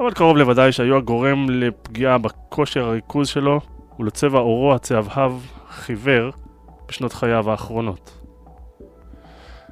אבל 0.00 0.10
קרוב 0.10 0.36
לוודאי 0.36 0.72
שהיו 0.72 0.96
הגורם 0.96 1.50
לפגיעה 1.50 2.18
בכושר 2.18 2.84
הריכוז 2.84 3.28
שלו 3.28 3.60
ולצבע 3.98 4.38
עורו 4.38 4.74
הצהבהב 4.74 5.32
חיוור 5.68 6.30
בשנות 6.88 7.12
חייו 7.12 7.50
האחרונות. 7.50 8.24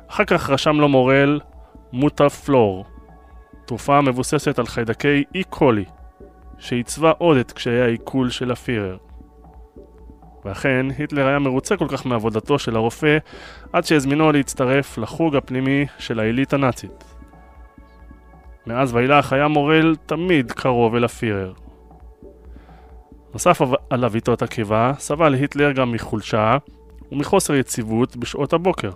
אחר 0.09 0.25
כך 0.25 0.51
רשם 0.51 0.81
לו 0.81 0.88
מורל 0.88 1.40
מוטה 1.92 2.29
פלור, 2.29 2.85
תרופה 3.64 3.98
המבוססת 3.98 4.59
על 4.59 4.66
חיידקי 4.66 5.25
אי 5.35 5.44
קולי, 5.44 5.85
שעיצבה 6.59 7.12
עוד 7.18 7.37
את 7.37 7.53
קשיי 7.53 7.81
העיכול 7.81 8.31
של 8.31 8.51
הפירר. 8.51 8.96
ואכן, 10.44 10.87
היטלר 10.98 11.27
היה 11.27 11.38
מרוצה 11.38 11.77
כל 11.77 11.88
כך 11.88 12.07
מעבודתו 12.07 12.59
של 12.59 12.77
הרופא 12.77 13.18
עד 13.72 13.85
שהזמינו 13.85 14.33
להצטרף 14.33 14.98
לחוג 14.98 15.37
הפנימי 15.37 15.87
של 15.98 16.20
העילית 16.20 16.53
הנאצית. 16.53 17.05
מאז 18.66 18.94
ואילך 18.94 19.33
היה 19.33 19.48
מורל 19.48 19.96
תמיד 20.07 20.53
קרוב 20.53 20.94
אל 20.94 21.05
הפירר. 21.05 21.53
נוסף 23.33 23.61
על 23.90 24.05
אביתות 24.05 24.42
הקיבה, 24.42 24.92
סבל 24.98 25.35
היטלר 25.35 25.72
גם 25.72 25.92
מחולשה 25.92 26.57
ומחוסר 27.12 27.55
יציבות 27.55 28.16
בשעות 28.16 28.53
הבוקר. 28.53 28.90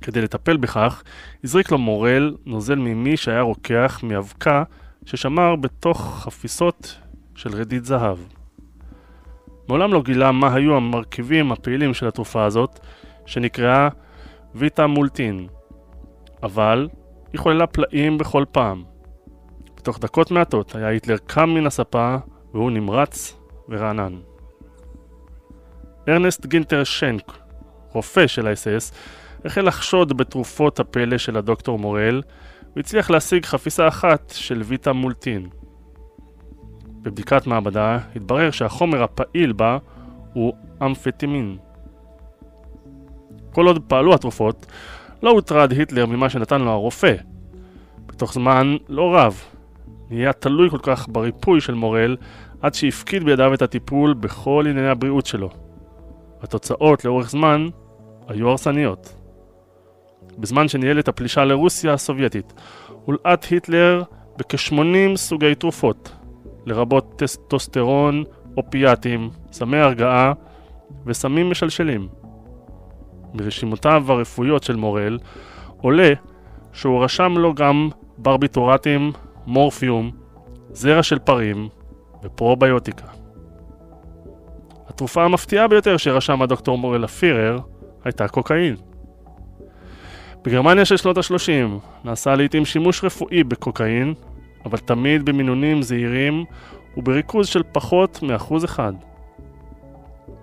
כדי 0.00 0.22
לטפל 0.22 0.56
בכך, 0.56 1.02
הזריק 1.44 1.70
לו 1.70 1.78
מורל 1.78 2.36
נוזל 2.46 2.74
ממי 2.74 3.16
שהיה 3.16 3.40
רוקח 3.40 4.00
מאבקה 4.02 4.62
ששמר 5.04 5.56
בתוך 5.56 6.20
חפיסות 6.24 6.98
של 7.34 7.54
רדית 7.54 7.84
זהב. 7.84 8.18
מעולם 9.68 9.92
לא 9.92 10.02
גילה 10.02 10.32
מה 10.32 10.54
היו 10.54 10.76
המרכיבים 10.76 11.52
הפעילים 11.52 11.94
של 11.94 12.08
התרופה 12.08 12.44
הזאת, 12.44 12.80
שנקראה 13.26 13.88
ויטה 14.54 14.86
מולטין, 14.86 15.46
אבל 16.42 16.88
היא 17.32 17.40
חוללה 17.40 17.66
פלאים 17.66 18.18
בכל 18.18 18.44
פעם. 18.52 18.84
בתוך 19.76 19.98
דקות 19.98 20.30
מעטות 20.30 20.74
היה 20.74 20.88
היטלר 20.88 21.16
קם 21.26 21.50
מן 21.50 21.66
הספה 21.66 22.16
והוא 22.54 22.70
נמרץ 22.70 23.36
ורענן. 23.68 24.16
ארנסט 26.08 26.46
גינטר 26.46 26.84
שנק, 26.84 27.32
רופא 27.92 28.26
של 28.26 28.46
האס-אס, 28.46 28.92
החל 29.44 29.66
לחשוד 29.66 30.16
בתרופות 30.16 30.80
הפלא 30.80 31.18
של 31.18 31.36
הדוקטור 31.36 31.78
מורל 31.78 32.22
והצליח 32.76 33.10
להשיג 33.10 33.44
חפיסה 33.44 33.88
אחת 33.88 34.32
של 34.36 34.62
ויטה 34.64 34.92
מולטין. 34.92 35.48
בבדיקת 37.02 37.46
מעבדה 37.46 37.98
התברר 38.16 38.50
שהחומר 38.50 39.02
הפעיל 39.02 39.52
בה 39.52 39.78
הוא 40.32 40.52
אמפטימין. 40.82 41.56
כל 43.52 43.66
עוד 43.66 43.82
פעלו 43.88 44.14
התרופות, 44.14 44.66
לא 45.22 45.30
הוטרד 45.30 45.72
היטלר 45.72 46.06
ממה 46.06 46.30
שנתן 46.30 46.60
לו 46.60 46.70
הרופא. 46.70 47.14
בתוך 48.06 48.32
זמן 48.32 48.76
לא 48.88 49.16
רב, 49.16 49.44
נהיה 50.10 50.32
תלוי 50.32 50.70
כל 50.70 50.78
כך 50.82 51.08
בריפוי 51.08 51.60
של 51.60 51.74
מורל 51.74 52.16
עד 52.62 52.74
שהפקיד 52.74 53.24
בידיו 53.24 53.54
את 53.54 53.62
הטיפול 53.62 54.14
בכל 54.14 54.64
ענייני 54.68 54.88
הבריאות 54.88 55.26
שלו. 55.26 55.65
התוצאות 56.42 57.04
לאורך 57.04 57.30
זמן 57.30 57.68
היו 58.28 58.48
הרסניות. 58.48 59.14
בזמן 60.38 60.68
שניהל 60.68 60.98
את 60.98 61.08
הפלישה 61.08 61.44
לרוסיה 61.44 61.92
הסובייטית, 61.92 62.52
הולעט 63.04 63.44
היטלר 63.50 64.02
בכ-80 64.36 65.16
סוגי 65.16 65.54
תרופות, 65.54 66.12
לרבות 66.66 67.14
טסטוסטרון, 67.16 68.24
אופיאטים, 68.56 69.30
סמי 69.52 69.76
הרגעה 69.76 70.32
וסמים 71.06 71.50
משלשלים. 71.50 72.08
מרשימותיו 73.34 74.04
הרפואיות 74.08 74.62
של 74.62 74.76
מורל 74.76 75.18
עולה 75.76 76.12
שהוא 76.72 77.04
רשם 77.04 77.32
לו 77.38 77.54
גם 77.54 77.88
ברביטורטים, 78.18 79.12
מורפיום, 79.46 80.10
זרע 80.70 81.02
של 81.02 81.18
פרים 81.18 81.68
ופרוביוטיקה. 82.22 83.06
התרופה 84.96 85.24
המפתיעה 85.24 85.68
ביותר 85.68 85.96
שרשם 85.96 86.42
הדוקטור 86.42 86.78
מורל 86.78 87.04
לפירר 87.04 87.58
הייתה 88.04 88.28
קוקאין. 88.28 88.76
בגרמניה 90.44 90.84
של 90.84 90.96
שנות 90.96 91.18
ה-30 91.18 92.04
נעשה 92.04 92.34
לעיתים 92.34 92.64
שימוש 92.64 93.04
רפואי 93.04 93.44
בקוקאין, 93.44 94.14
אבל 94.64 94.78
תמיד 94.78 95.24
במינונים 95.24 95.82
זהירים 95.82 96.44
ובריכוז 96.96 97.46
של 97.46 97.62
פחות 97.72 98.22
מאחוז 98.22 98.64
אחד. 98.64 98.92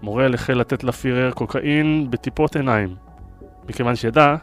מורל 0.02 0.34
החל 0.34 0.54
לתת 0.54 0.84
לפירר 0.84 1.32
קוקאין 1.32 2.08
בטיפות 2.10 2.56
עיניים, 2.56 2.96
מכיוון 3.70 3.96
שידע 3.96 4.36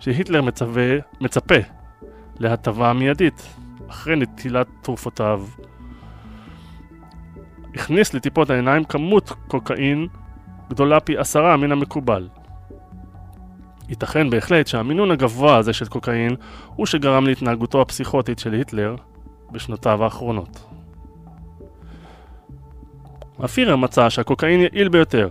שהיטלר 0.00 0.42
מצווה, 0.42 0.96
מצפה 1.20 1.60
להטבה 2.38 2.92
מיידית 2.92 3.54
אחרי 3.88 4.16
נטילת 4.16 4.66
תרופותיו. 4.82 5.42
הכניס 7.74 8.14
לטיפות 8.14 8.50
העיניים 8.50 8.84
כמות 8.84 9.32
קוקאין 9.48 10.06
גדולה 10.70 11.00
פי 11.00 11.18
עשרה 11.18 11.56
מן 11.56 11.72
המקובל. 11.72 12.28
ייתכן 13.88 14.30
בהחלט 14.30 14.66
שהמינון 14.66 15.10
הגבוה 15.10 15.56
הזה 15.56 15.72
של 15.72 15.86
קוקאין 15.86 16.36
הוא 16.76 16.86
שגרם 16.86 17.26
להתנהגותו 17.26 17.80
הפסיכוטית 17.80 18.38
של 18.38 18.52
היטלר 18.52 18.96
בשנותיו 19.52 20.04
האחרונות. 20.04 20.64
הפירר 23.38 23.76
מצא 23.76 24.08
שהקוקאין 24.08 24.60
יעיל 24.60 24.88
ביותר. 24.88 25.28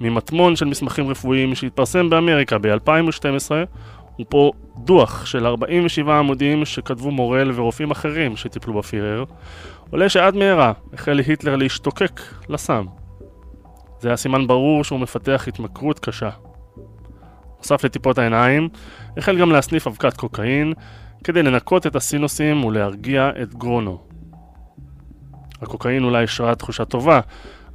ממטמון 0.00 0.56
של 0.56 0.64
מסמכים 0.64 1.08
רפואיים 1.08 1.54
שהתפרסם 1.54 2.10
באמריקה 2.10 2.58
ב-2012, 2.58 3.50
ופה 4.20 4.52
דוח 4.76 5.26
של 5.26 5.46
47 5.46 6.18
עמודים 6.18 6.64
שכתבו 6.64 7.10
מורל 7.10 7.52
ורופאים 7.54 7.90
אחרים 7.90 8.36
שטיפלו 8.36 8.74
בפירר, 8.74 9.24
עולה 9.90 10.08
שעד 10.08 10.36
מהרה 10.36 10.72
החל 10.92 11.18
היטלר 11.18 11.56
להשתוקק 11.56 12.20
לסם. 12.48 12.86
זה 14.00 14.08
היה 14.08 14.16
סימן 14.16 14.46
ברור 14.46 14.84
שהוא 14.84 15.00
מפתח 15.00 15.44
התמכרות 15.48 15.98
קשה. 15.98 16.30
נוסף 17.58 17.84
לטיפות 17.84 18.18
העיניים, 18.18 18.68
החל 19.16 19.38
גם 19.38 19.50
להסניף 19.50 19.86
אבקת 19.86 20.16
קוקאין 20.16 20.72
כדי 21.24 21.42
לנקות 21.42 21.86
את 21.86 21.96
הסינוסים 21.96 22.64
ולהרגיע 22.64 23.30
את 23.42 23.54
גרונו. 23.54 23.98
הקוקאין 25.62 26.04
אולי 26.04 26.24
השרה 26.24 26.54
תחושה 26.54 26.84
טובה, 26.84 27.20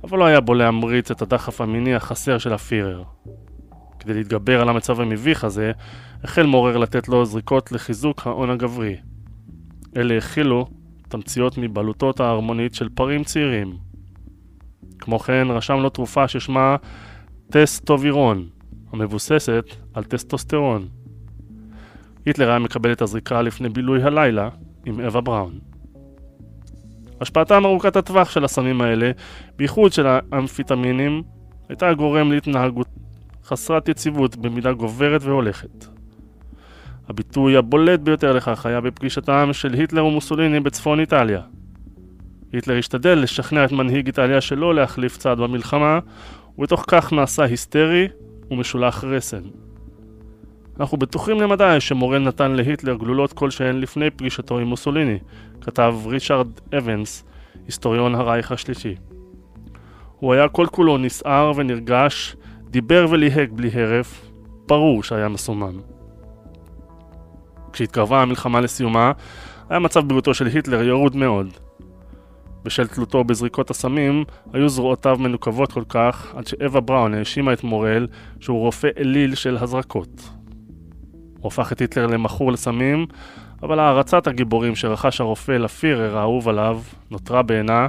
אבל 0.04 0.20
לא 0.20 0.26
היה 0.26 0.40
בו 0.40 0.54
להמריץ 0.54 1.12
את 1.12 1.22
הדחף 1.22 1.62
המיני 1.62 1.96
החסר 1.96 2.38
של 2.38 2.54
הפירר. 2.54 3.04
כדי 4.00 4.14
להתגבר 4.14 4.62
על 4.62 4.70
המצב 4.70 5.02
המביך 5.02 5.44
הזה, 5.44 5.72
החל 6.24 6.46
מורר 6.46 6.78
לתת 6.78 7.08
לו 7.08 7.26
זריקות 7.26 7.72
לחיזוק 7.72 8.28
ההון 8.28 8.50
הגברי. 8.50 8.96
אלה 9.98 10.18
הכילו 10.18 10.68
תמציות 11.14 11.58
מבלוטות 11.58 12.20
ההרמונית 12.20 12.74
של 12.74 12.90
פרים 12.90 13.24
צעירים. 13.24 13.78
כמו 15.00 15.20
כן, 15.20 15.48
רשם 15.50 15.80
לו 15.80 15.90
תרופה 15.90 16.28
ששמה 16.28 16.76
טסטובירון, 17.52 18.50
המבוססת 18.92 19.66
על 19.94 20.04
טסטוסטרון. 20.04 20.88
היטלר 22.26 22.50
היה 22.50 22.60
מקבל 22.60 22.92
את 22.92 23.02
הזריקה 23.02 23.42
לפני 23.42 23.70
בילוי 23.70 24.04
הלילה 24.04 24.50
עם 24.86 25.00
אווה 25.00 25.22
בראון. 25.22 25.60
השפעתם 27.22 27.66
ארוכת 27.66 27.96
הטווח 27.96 28.30
של 28.30 28.46
הסמים 28.46 28.82
האלה, 28.82 29.12
בייחוד 29.56 29.94
של 29.94 30.08
האמפיטמינים, 30.08 31.24
הייתה 31.70 31.94
גורם 31.94 32.32
להתנהגות 32.32 32.88
חסרת 33.44 33.90
יציבות 33.90 34.36
במידה 34.36 34.74
גוברת 34.74 35.24
והולכת. 35.24 35.86
הביטוי 37.10 37.58
הבולט 37.58 38.00
ביותר 38.00 38.34
לכך 38.34 38.66
היה 38.66 38.82
בפגישתם 38.82 39.50
של 39.54 39.74
היטלר 39.74 40.06
ומוסוליני 40.06 40.60
בצפון 40.60 41.00
איטליה. 41.00 41.42
היטלר 42.54 42.78
השתדל 42.78 43.20
לשכנע 43.20 43.66
את 43.66 43.72
מנהיג 43.72 44.06
איטליה 44.06 44.42
שלא 44.42 44.76
להחליף 44.76 45.18
צד 45.18 45.38
במלחמה, 45.38 46.00
ובתוך 46.58 46.86
כך 46.88 47.14
נעשה 47.14 47.44
היסטרי 47.44 48.08
ומשולח 48.52 49.04
רסן. 49.04 49.42
אנחנו 50.80 50.98
בטוחים 50.98 51.42
למדי 51.42 51.78
שמורל 51.80 52.20
נתן 52.20 52.52
להיטלר 52.52 52.96
גלולות 52.96 53.34
כלשהן 53.34 53.80
לפני 53.80 54.10
פגישתו 54.10 54.60
עם 54.60 54.68
מוסוליני, 54.68 55.18
כתב 55.62 55.96
ריצ'רד 56.06 56.48
אבנס, 56.78 57.24
היסטוריון 57.66 58.16
הרייך 58.16 58.52
השלישי. 58.52 58.96
הוא 60.20 60.34
היה 60.34 60.48
כל 60.48 60.68
כולו 60.72 60.98
נסער 60.98 61.52
ונרגש, 61.56 62.36
דיבר 62.70 63.08
וליהג 63.10 63.52
בלי 63.52 63.70
הרף, 63.74 64.32
ברור 64.68 65.04
שהיה 65.04 65.28
מסומם. 65.28 65.93
כשהתקרבה 67.74 68.22
המלחמה 68.22 68.62
לסיומה, 68.62 69.12
היה 69.70 69.80
מצב 69.80 70.08
בריאותו 70.08 70.34
של 70.34 70.48
היטלר 70.48 70.84
ירוד 70.84 71.16
מאוד. 71.16 71.48
בשל 72.64 72.88
תלותו 72.88 73.24
בזריקות 73.24 73.70
הסמים, 73.70 74.24
היו 74.54 74.70
זרועותיו 74.70 75.18
מנוקבות 75.20 75.72
כל 75.72 75.84
כך, 75.90 76.34
עד 76.36 76.48
שאווה 76.48 76.82
בראון 76.82 77.14
האשימה 77.14 77.54
את 77.54 77.64
מורל 77.64 78.08
שהוא 78.40 78.60
רופא 78.60 78.90
אליל 78.98 79.36
של 79.36 79.58
הזרקות. 79.58 80.30
הוא 81.40 81.48
הפך 81.48 81.72
את 81.72 81.80
היטלר 81.80 82.08
למכור 82.08 82.52
לסמים, 82.52 83.06
אבל 83.64 83.80
הערצת 83.80 84.28
הגיבורים 84.28 84.76
שרכש 84.76 85.22
הרופא 85.22 85.52
לפירר 85.52 86.18
האהוב 86.18 86.50
עליו 86.50 86.82
נותרה 87.12 87.42
בעינה, 87.42 87.88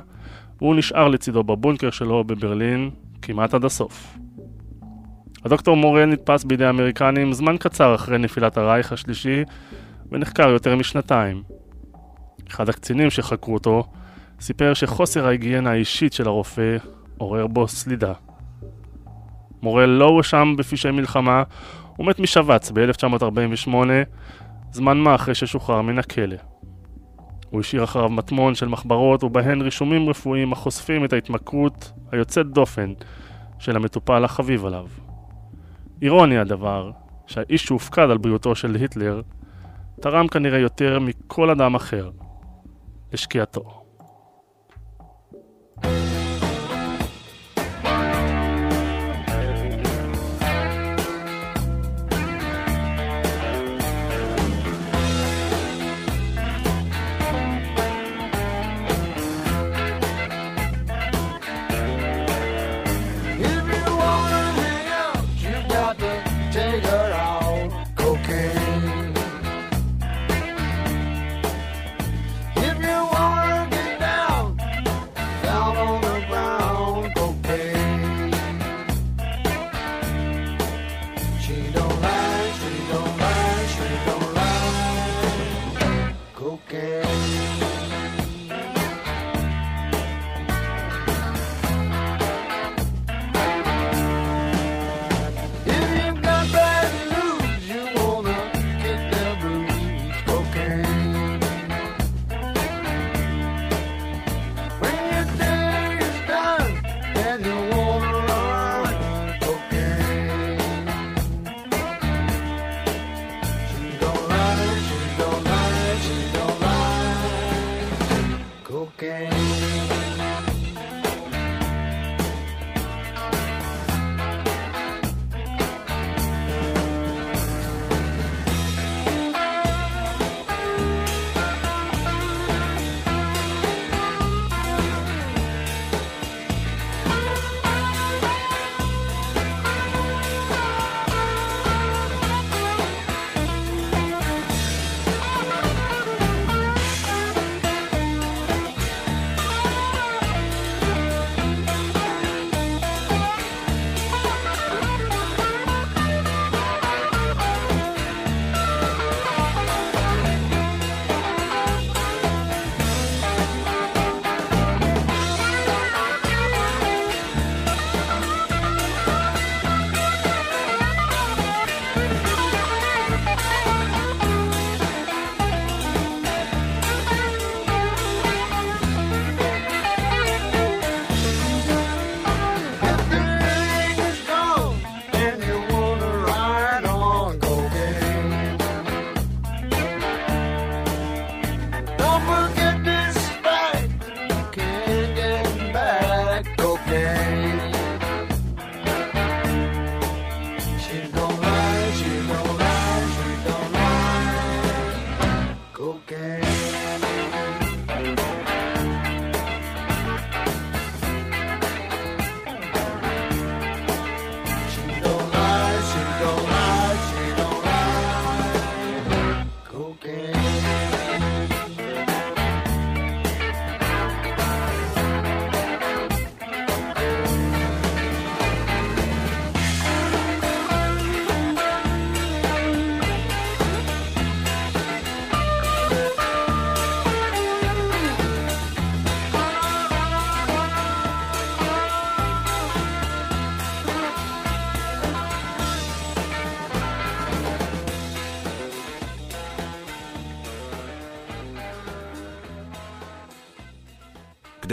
והוא 0.58 0.74
נשאר 0.74 1.08
לצידו 1.08 1.42
בבונקר 1.42 1.90
שלו 1.90 2.24
בברלין 2.24 2.90
כמעט 3.22 3.54
עד 3.54 3.64
הסוף. 3.64 4.18
הדוקטור 5.44 5.76
מורל 5.76 6.04
נתפס 6.04 6.44
בידי 6.44 6.64
האמריקנים 6.64 7.32
זמן 7.32 7.56
קצר 7.56 7.94
אחרי 7.94 8.18
נפילת 8.18 8.56
הרייך 8.56 8.92
השלישי 8.92 9.44
ונחקר 10.12 10.48
יותר 10.48 10.76
משנתיים. 10.76 11.42
אחד 12.48 12.68
הקצינים 12.68 13.10
שחקרו 13.10 13.54
אותו 13.54 13.84
סיפר 14.40 14.74
שחוסר 14.74 15.26
ההיגיינה 15.26 15.70
האישית 15.70 16.12
של 16.12 16.26
הרופא 16.26 16.76
עורר 17.18 17.46
בו 17.46 17.68
סלידה. 17.68 18.12
מורל 19.62 19.86
לא 19.86 20.04
הואשם 20.04 20.54
בפשעי 20.58 20.92
מלחמה, 20.92 21.42
הוא 21.96 22.06
מת 22.06 22.18
משבץ 22.18 22.70
ב-1948, 22.70 23.74
זמן 24.72 24.98
מה 24.98 25.14
אחרי 25.14 25.34
ששוחרר 25.34 25.82
מן 25.82 25.98
הכלא. 25.98 26.36
הוא 27.50 27.60
השאיר 27.60 27.84
אחריו 27.84 28.08
מטמון 28.08 28.54
של 28.54 28.68
מחברות 28.68 29.24
ובהן 29.24 29.62
רישומים 29.62 30.08
רפואיים 30.08 30.52
החושפים 30.52 31.04
את 31.04 31.12
ההתמכרות 31.12 31.92
היוצאת 32.12 32.46
דופן 32.46 32.92
של 33.58 33.76
המטופל 33.76 34.24
החביב 34.24 34.64
עליו. 34.64 34.86
אירוני 36.04 36.38
הדבר 36.38 36.90
שהאיש 37.26 37.64
שהופקד 37.64 38.10
על 38.10 38.18
בריאותו 38.18 38.54
של 38.54 38.74
היטלר 38.74 39.22
תרם 40.00 40.28
כנראה 40.28 40.58
יותר 40.58 40.98
מכל 40.98 41.50
אדם 41.50 41.74
אחר 41.74 42.10
לשקיעתו. 43.12 43.83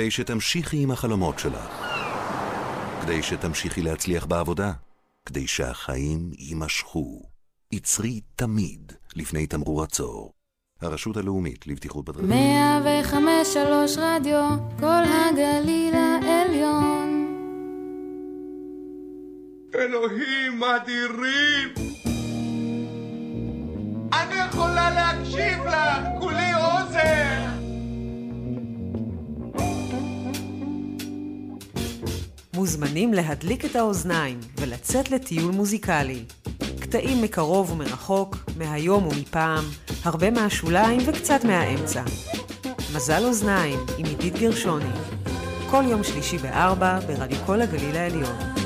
כדי 0.01 0.11
שתמשיכי 0.11 0.83
עם 0.83 0.91
החלומות 0.91 1.39
שלך, 1.39 1.85
כדי 3.01 3.23
שתמשיכי 3.23 3.81
להצליח 3.81 4.25
בעבודה, 4.25 4.71
כדי 5.25 5.47
שהחיים 5.47 6.31
יימשכו. 6.37 7.21
עצרי 7.73 8.21
תמיד 8.35 8.91
לפני 9.15 9.47
תמרור 9.47 9.83
עצור. 9.83 10.33
הרשות 10.81 11.17
הלאומית 11.17 11.67
לבטיחות 11.67 12.05
בדרכים. 12.05 12.29
105 12.29 13.57
רדיו, 13.97 14.49
כל 14.79 15.03
הגליל 15.05 15.95
העליון. 15.95 17.27
אלוהים 19.75 20.63
אדירים! 20.63 21.69
אני 24.13 24.35
יכולה 24.49 24.89
להקשיב 24.89 25.65
לך, 25.65 26.07
כולי 26.19 26.50
מוזמנים 32.61 33.13
להדליק 33.13 33.65
את 33.65 33.75
האוזניים 33.75 34.39
ולצאת 34.57 35.11
לטיול 35.11 35.51
מוזיקלי. 35.51 36.23
קטעים 36.79 37.21
מקרוב 37.21 37.71
ומרחוק, 37.71 38.37
מהיום 38.57 39.07
ומפעם, 39.07 39.63
הרבה 40.03 40.31
מהשוליים 40.31 41.01
וקצת 41.07 41.43
מהאמצע. 41.43 42.03
מזל 42.95 43.25
אוזניים 43.25 43.79
עם 43.97 44.05
עידית 44.05 44.33
גרשוני. 44.39 44.91
כל 45.69 45.83
יום 45.87 46.03
שלישי 46.03 46.37
בארבע 46.37 46.99
ברדיו 46.99 47.37
כל 47.45 47.61
הגליל 47.61 47.97
העליון. 47.97 48.60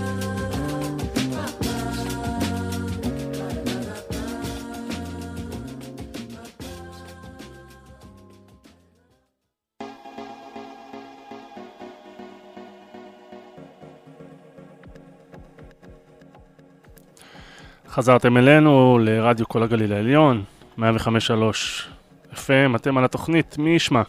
חזרתם 17.95 18.37
אלינו 18.37 18.99
לרדיו 19.01 19.47
כל 19.47 19.63
הגליל 19.63 19.93
העליון, 19.93 20.43
105.3 20.79 20.83
FM, 22.33 22.75
אתם 22.75 22.97
על 22.97 23.05
התוכנית 23.05 23.57
מי 23.57 23.69
ישמע? 23.69 24.01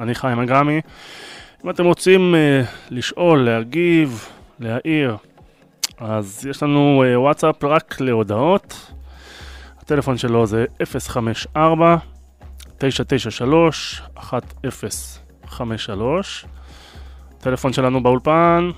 אני 0.00 0.14
חיים 0.14 0.40
אגרמי. 0.40 0.80
אם 1.64 1.70
אתם 1.70 1.84
רוצים 1.84 2.34
uh, 2.34 2.36
לשאול, 2.90 3.42
להגיב, 3.42 4.28
להעיר, 4.60 5.16
אז 5.98 6.46
יש 6.50 6.62
לנו 6.62 7.04
uh, 7.04 7.18
וואטסאפ 7.18 7.64
רק 7.64 8.00
להודעות. 8.00 8.92
הטלפון 9.78 10.18
שלו 10.18 10.46
זה 10.46 10.64
054 10.84 11.96
993 12.78 14.02
1053 14.18 16.44
הטלפון 17.36 17.72
שלנו 17.72 18.02
באולפן 18.02 18.70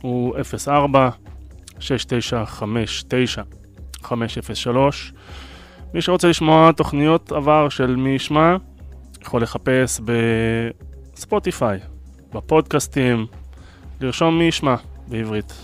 הוא 0.00 0.36
04 0.58 1.10
6959 1.80 3.42
503. 4.02 5.12
מי 5.94 6.02
שרוצה 6.02 6.28
לשמוע 6.28 6.72
תוכניות 6.72 7.32
עבר 7.32 7.68
של 7.68 7.96
מי 7.96 8.10
ישמע, 8.10 8.56
יכול 9.22 9.42
לחפש 9.42 10.00
בספוטיפיי, 11.14 11.78
בפודקאסטים, 12.34 13.26
לרשום 14.00 14.38
מי 14.38 14.44
ישמע 14.44 14.74
בעברית. 15.08 15.54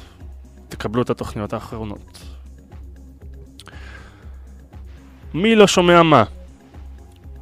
תקבלו 0.69 1.03
את 1.03 1.11
התוכניות 1.11 1.53
האחרונות. 1.53 2.23
מי 5.35 5.55
לא 5.55 5.67
שומע 5.67 6.03
מה? 6.03 6.25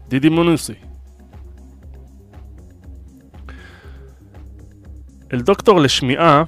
דידי 0.09 0.29
מונוסי. 0.29 0.75
אל 5.33 5.41
דוקטור 5.41 5.81
לשמיעה 5.81 6.45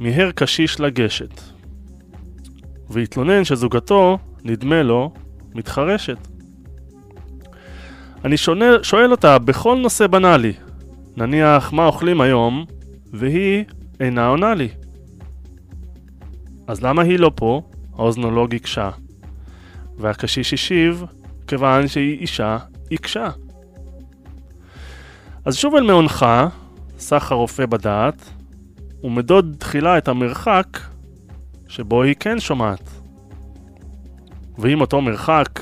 מיהר 0.00 0.30
קשיש 0.30 0.80
לגשת. 0.80 1.49
והתלונן 2.90 3.44
שזוגתו, 3.44 4.18
נדמה 4.44 4.82
לו, 4.82 5.12
מתחרשת. 5.54 6.28
אני 8.24 8.36
שונה, 8.36 8.64
שואל 8.82 9.10
אותה 9.10 9.38
בכל 9.38 9.76
נושא 9.76 10.06
בנאלי, 10.06 10.52
נניח 11.16 11.72
מה 11.72 11.86
אוכלים 11.86 12.20
היום, 12.20 12.64
והיא 13.12 13.64
אינה 14.00 14.26
עונה 14.26 14.54
לי. 14.54 14.68
אז 16.66 16.82
למה 16.82 17.02
היא 17.02 17.18
לא 17.18 17.30
פה? 17.34 17.62
האוזנולוג 17.94 18.54
הקשה. 18.54 18.90
והקשיש 19.98 20.52
השיב, 20.52 21.04
כיוון 21.46 21.88
שהיא 21.88 22.18
אישה 22.18 22.58
עיקשה. 22.90 23.28
אז 25.44 25.56
שוב 25.56 25.74
אל 25.74 25.82
מעונך, 25.82 26.26
סך 26.98 27.32
הרופא 27.32 27.66
בדעת, 27.66 28.30
ומדוד 29.04 29.56
תחילה 29.58 29.98
את 29.98 30.08
המרחק 30.08 30.78
שבו 31.70 32.02
היא 32.02 32.14
כן 32.20 32.40
שומעת. 32.40 32.90
ואם 34.58 34.80
אותו 34.80 35.00
מרחק 35.00 35.60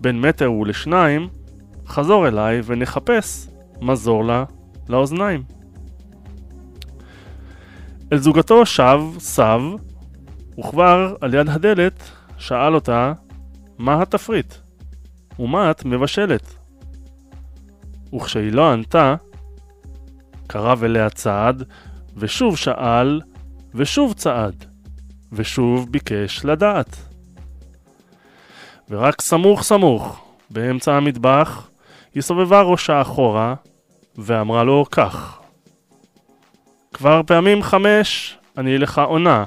בין 0.00 0.20
מטר 0.20 0.52
ולשניים, 0.52 1.28
חזור 1.86 2.28
אליי 2.28 2.60
ונחפש 2.64 3.48
מזור 3.80 4.24
לה 4.24 4.44
לאוזניים. 4.88 5.42
אל 8.12 8.18
זוגתו 8.18 8.66
שב 8.66 9.00
סב, 9.18 9.60
וכבר 10.58 11.14
על 11.20 11.34
יד 11.34 11.48
הדלת 11.48 12.02
שאל 12.38 12.74
אותה 12.74 13.12
מה 13.78 14.02
התפריט 14.02 14.54
ומה 15.38 15.70
את 15.70 15.84
מבשלת. 15.84 16.54
וכשהיא 18.14 18.52
לא 18.52 18.72
ענתה, 18.72 19.14
קרב 20.46 20.84
אליה 20.84 21.10
צעד, 21.10 21.62
ושוב 22.16 22.56
שאל, 22.56 23.20
ושוב 23.74 24.12
צעד. 24.12 24.69
ושוב 25.32 25.92
ביקש 25.92 26.44
לדעת. 26.44 26.96
ורק 28.90 29.20
סמוך 29.20 29.62
סמוך, 29.62 30.24
באמצע 30.50 30.94
המטבח, 30.94 31.70
היא 32.14 32.22
סובבה 32.22 32.62
ראשה 32.62 33.00
אחורה, 33.00 33.54
ואמרה 34.18 34.64
לו 34.64 34.84
כך: 34.90 35.40
כבר 36.94 37.22
פעמים 37.26 37.62
חמש 37.62 38.38
אני 38.58 38.78
לך 38.78 38.98
עונה, 38.98 39.44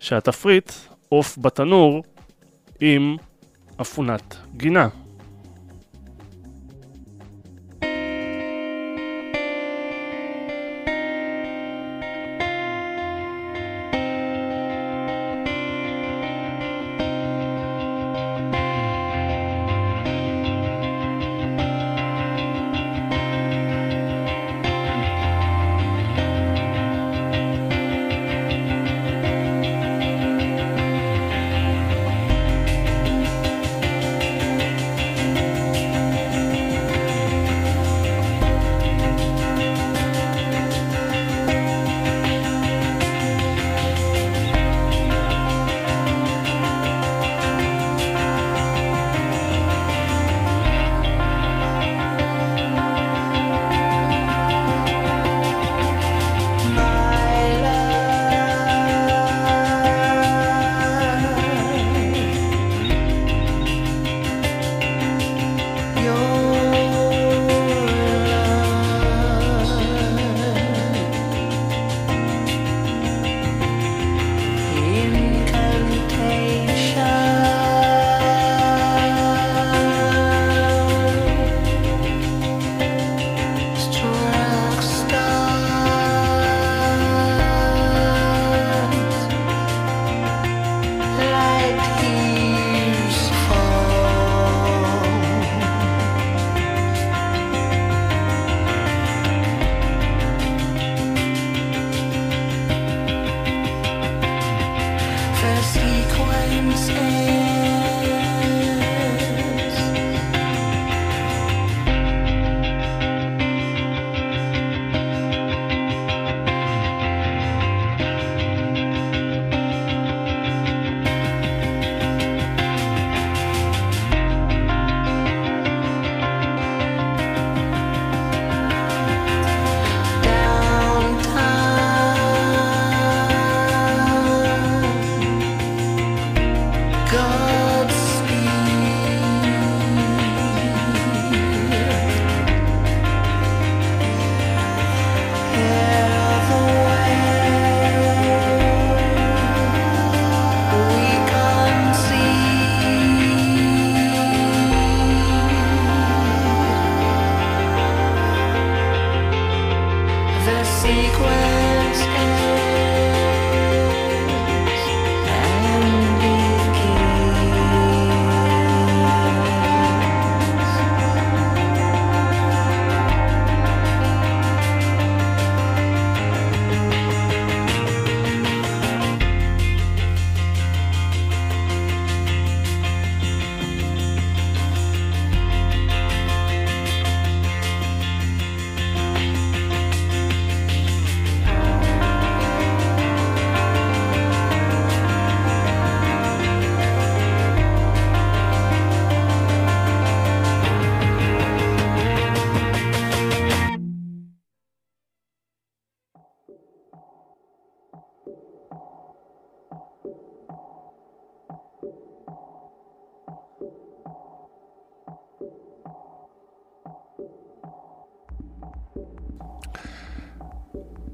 שהתפריט 0.00 0.72
עוף 1.08 1.38
בתנור 1.38 2.02
עם 2.80 3.16
אפונת 3.80 4.36
גינה. 4.56 4.88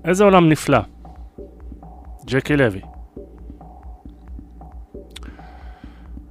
איזה 0.08 0.24
עולם 0.24 0.48
נפלא. 0.48 0.78
ג'קי 2.26 2.56
לוי. 2.56 2.80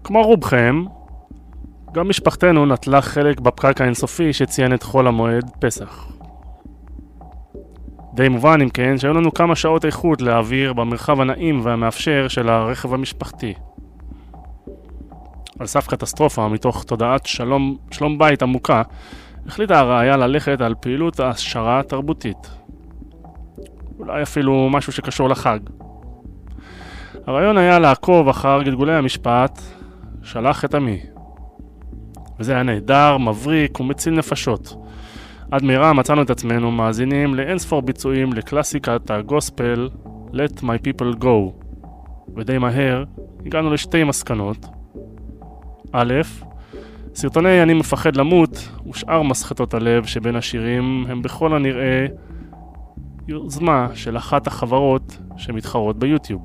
כמו 0.04 0.22
רובכם, 0.24 0.84
גם 1.92 2.10
משפחתנו 2.10 2.66
נטלה 2.66 3.02
חלק 3.02 3.40
בפקק 3.40 3.82
האינסופי 3.82 4.34
שציין 4.34 4.74
את 4.74 4.84
חול 4.84 5.08
המועד 5.08 5.52
פסח. 5.60 6.08
די 8.14 8.30
מובן 8.30 8.62
אם 8.62 8.70
כן 8.70 8.98
שהיו 8.98 9.14
לנו 9.14 9.34
כמה 9.34 9.56
שעות 9.56 9.86
איכות 9.86 10.22
להעביר 10.22 10.74
במרחב 10.74 11.22
הנעים 11.22 11.60
והמאפשר 11.64 12.28
של 12.28 12.50
הרכב 12.50 12.94
המשפחתי. 12.94 13.54
על 15.60 15.68
סף 15.68 15.88
קטסטרופה 15.88 16.48
מתוך 16.48 16.84
תודעת 16.84 17.26
שלום, 17.26 17.78
שלום 17.92 18.18
בית 18.18 18.44
עמוקה, 18.44 18.82
החליטה 19.48 19.80
הרעיה 19.80 20.18
ללכת 20.18 20.62
על 20.62 20.76
פעילות 20.82 21.20
העשרה 21.20 21.82
תרבותית. 21.84 22.67
אולי 24.08 24.24
אפילו 24.24 24.70
משהו 24.70 24.92
שקשור 24.92 25.30
לחג. 25.30 25.60
הרעיון 27.28 27.58
היה 27.58 27.80
לעקוב 27.80 28.30
אחר 28.30 28.64
גלגולי 28.64 28.94
המשפט, 28.94 29.62
שלח 30.24 30.66
את 30.66 30.76
עמי. 30.76 31.00
וזה 32.40 32.54
היה 32.54 32.64
נהדר, 32.64 33.18
מבריק 33.18 33.80
ומציל 33.80 34.14
נפשות. 34.14 34.76
עד 35.52 35.64
מהרה 35.64 35.94
מצאנו 35.94 36.22
את 36.22 36.30
עצמנו 36.30 36.72
מאזינים 36.72 37.36
לאינספור 37.36 37.82
ביצועים 37.82 38.34
לקלאסיקת 38.34 39.12
הגוספל 39.12 39.90
Let 40.34 40.62
My 40.62 40.88
People 40.88 41.24
Go. 41.24 41.66
ודי 42.36 42.58
מהר 42.58 43.04
הגענו 43.46 43.74
לשתי 43.74 44.04
מסקנות. 44.04 44.66
א', 45.92 46.14
סרטוני 47.16 47.64
אני 47.64 47.74
מפחד 47.74 48.16
למות 48.16 48.70
ושאר 48.90 49.22
מסחטות 49.22 49.74
הלב 49.74 50.06
שבין 50.06 50.36
השירים 50.36 51.06
הם 51.10 51.22
בכל 51.22 51.54
הנראה 51.54 52.06
יוזמה 53.28 53.88
של 53.94 54.18
אחת 54.18 54.48
החברות 54.48 55.18
שמתחרות 55.38 56.00
ביוטיוב. 56.00 56.42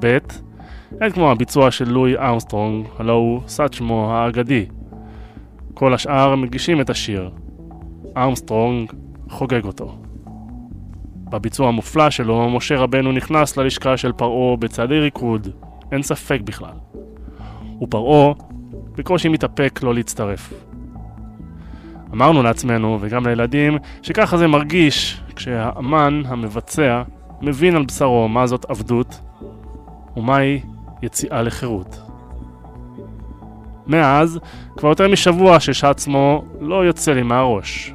ב', 0.00 0.18
אין 1.00 1.10
כמו 1.12 1.30
הביצוע 1.30 1.70
של 1.70 1.88
לואי 1.88 2.16
ארמסטרונג, 2.16 2.86
הלו 2.98 3.12
הוא 3.14 3.40
סאצ'מו 3.46 4.12
האגדי. 4.12 4.66
כל 5.74 5.94
השאר 5.94 6.36
מגישים 6.36 6.80
את 6.80 6.90
השיר. 6.90 7.30
ארמסטרונג 8.16 8.92
חוגג 9.28 9.64
אותו. 9.64 9.98
בביצוע 11.30 11.68
המופלא 11.68 12.10
שלו, 12.10 12.50
משה 12.50 12.76
רבנו 12.76 13.12
נכנס 13.12 13.56
ללשכה 13.56 13.96
של 13.96 14.12
פרעה 14.12 14.56
בצעדי 14.56 14.98
ריקוד, 14.98 15.48
אין 15.92 16.02
ספק 16.02 16.40
בכלל. 16.44 16.74
ופרעה 17.82 18.32
בקושי 18.96 19.28
מתאפק 19.28 19.80
לא 19.82 19.94
להצטרף. 19.94 20.67
אמרנו 22.12 22.42
לעצמנו, 22.42 22.98
וגם 23.00 23.26
לילדים, 23.26 23.78
שככה 24.02 24.36
זה 24.36 24.46
מרגיש 24.46 25.20
כשהאמן, 25.36 26.22
המבצע, 26.26 27.02
מבין 27.42 27.76
על 27.76 27.84
בשרו 27.84 28.28
מה 28.28 28.46
זאת 28.46 28.70
עבדות 28.70 29.20
ומהי 30.16 30.60
יציאה 31.02 31.42
לחירות. 31.42 32.00
מאז, 33.86 34.40
כבר 34.76 34.88
יותר 34.88 35.08
משבוע 35.08 35.60
ששעצמו 35.60 36.44
לא 36.60 36.84
יוצא 36.84 37.12
לי 37.12 37.22
מהראש. 37.22 37.94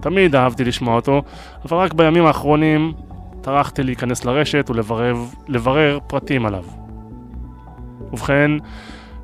תמיד 0.00 0.36
אהבתי 0.36 0.64
לשמוע 0.64 0.96
אותו, 0.96 1.22
אבל 1.64 1.76
רק 1.76 1.94
בימים 1.94 2.26
האחרונים 2.26 2.92
טרחתי 3.40 3.82
להיכנס 3.82 4.24
לרשת 4.24 4.70
ולברר 4.70 5.98
פרטים 6.06 6.46
עליו. 6.46 6.64
ובכן, 8.12 8.50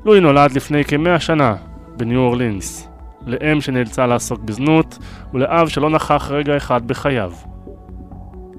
לואי 0.05 0.21
נולד 0.21 0.53
לפני 0.53 0.85
כמאה 0.85 1.21
שנה 1.21 1.55
בניו 1.97 2.21
אורלינס, 2.21 2.92
לאם 3.27 3.61
שנאלצה 3.61 4.07
לעסוק 4.07 4.41
בזנות 4.41 4.99
ולאב 5.35 5.69
שלא 5.69 5.91
נכח 5.91 6.31
רגע 6.31 6.57
אחד 6.57 6.87
בחייו. 6.89 7.33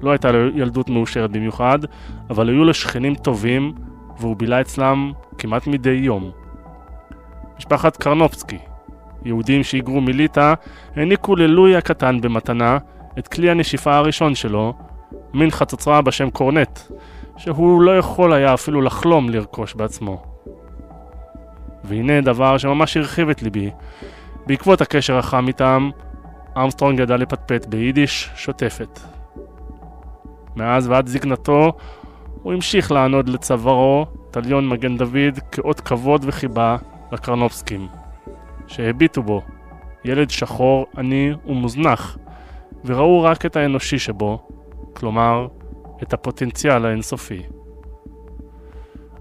לא 0.02 0.10
הייתה 0.10 0.32
לו 0.32 0.58
ילדות 0.58 0.90
מאושרת 0.90 1.30
במיוחד, 1.30 1.78
אבל 2.30 2.48
היו 2.48 2.64
לו 2.64 2.74
שכנים 2.74 3.14
טובים 3.14 3.72
והוא 4.18 4.36
בילה 4.36 4.60
אצלם 4.60 5.12
כמעט 5.38 5.66
מדי 5.66 5.90
יום. 5.90 6.30
משפחת 7.58 7.96
קרנופסקי, 7.96 8.58
יהודים 9.24 9.62
שהיגרו 9.62 10.00
מליטא, 10.00 10.54
העניקו 10.96 11.36
ללואי 11.36 11.76
הקטן 11.76 12.20
במתנה 12.20 12.78
את 13.18 13.28
כלי 13.28 13.50
הנשיפה 13.50 13.96
הראשון 13.96 14.34
שלו, 14.34 14.74
מין 15.34 15.50
חצוצרה 15.50 16.02
בשם 16.02 16.30
קורנט, 16.30 16.80
שהוא 17.36 17.82
לא 17.82 17.98
יכול 17.98 18.32
היה 18.32 18.54
אפילו 18.54 18.82
לחלום 18.82 19.30
לרכוש 19.30 19.74
בעצמו. 19.74 20.22
והנה 21.84 22.20
דבר 22.20 22.58
שממש 22.58 22.96
הרחיב 22.96 23.28
את 23.28 23.42
ליבי. 23.42 23.70
בעקבות 24.46 24.80
הקשר 24.80 25.18
החם 25.18 25.48
איתם, 25.48 25.90
ארמסטרונג 26.56 27.00
ידע 27.00 27.16
לפטפט 27.16 27.66
ביידיש 27.66 28.30
שוטפת. 28.36 29.00
מאז 30.56 30.88
ועד 30.88 31.06
זקנתו, 31.06 31.72
הוא 32.42 32.52
המשיך 32.52 32.92
לענוד 32.92 33.28
לצווארו 33.28 34.06
תליון 34.30 34.68
מגן 34.68 34.96
דוד 34.96 35.38
כאות 35.52 35.80
כבוד 35.80 36.24
וחיבה 36.26 36.76
לקרנובסקים, 37.12 37.88
שהביטו 38.66 39.22
בו, 39.22 39.42
ילד 40.04 40.30
שחור, 40.30 40.86
עני 40.96 41.32
ומוזנח, 41.46 42.18
וראו 42.84 43.22
רק 43.22 43.46
את 43.46 43.56
האנושי 43.56 43.98
שבו, 43.98 44.48
כלומר, 44.92 45.46
את 46.02 46.12
הפוטנציאל 46.12 46.86
האינסופי. 46.86 47.42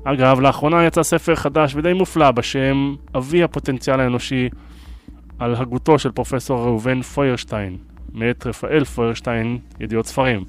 אגב, 0.03 0.39
לאחרונה 0.39 0.85
יצא 0.85 1.03
ספר 1.03 1.35
חדש 1.35 1.75
ודי 1.75 1.93
מופלא 1.93 2.31
בשם 2.31 2.95
אבי 3.17 3.43
הפוטנציאל 3.43 3.99
האנושי 3.99 4.49
על 5.39 5.55
הגותו 5.55 5.99
של 5.99 6.11
פרופסור 6.11 6.65
ראובן 6.65 7.01
פוירשטיין, 7.01 7.77
מאת 8.13 8.47
רפאל 8.47 8.83
פוירשטיין, 8.83 9.57
ידיעות 9.79 10.05
ספרים. 10.05 10.43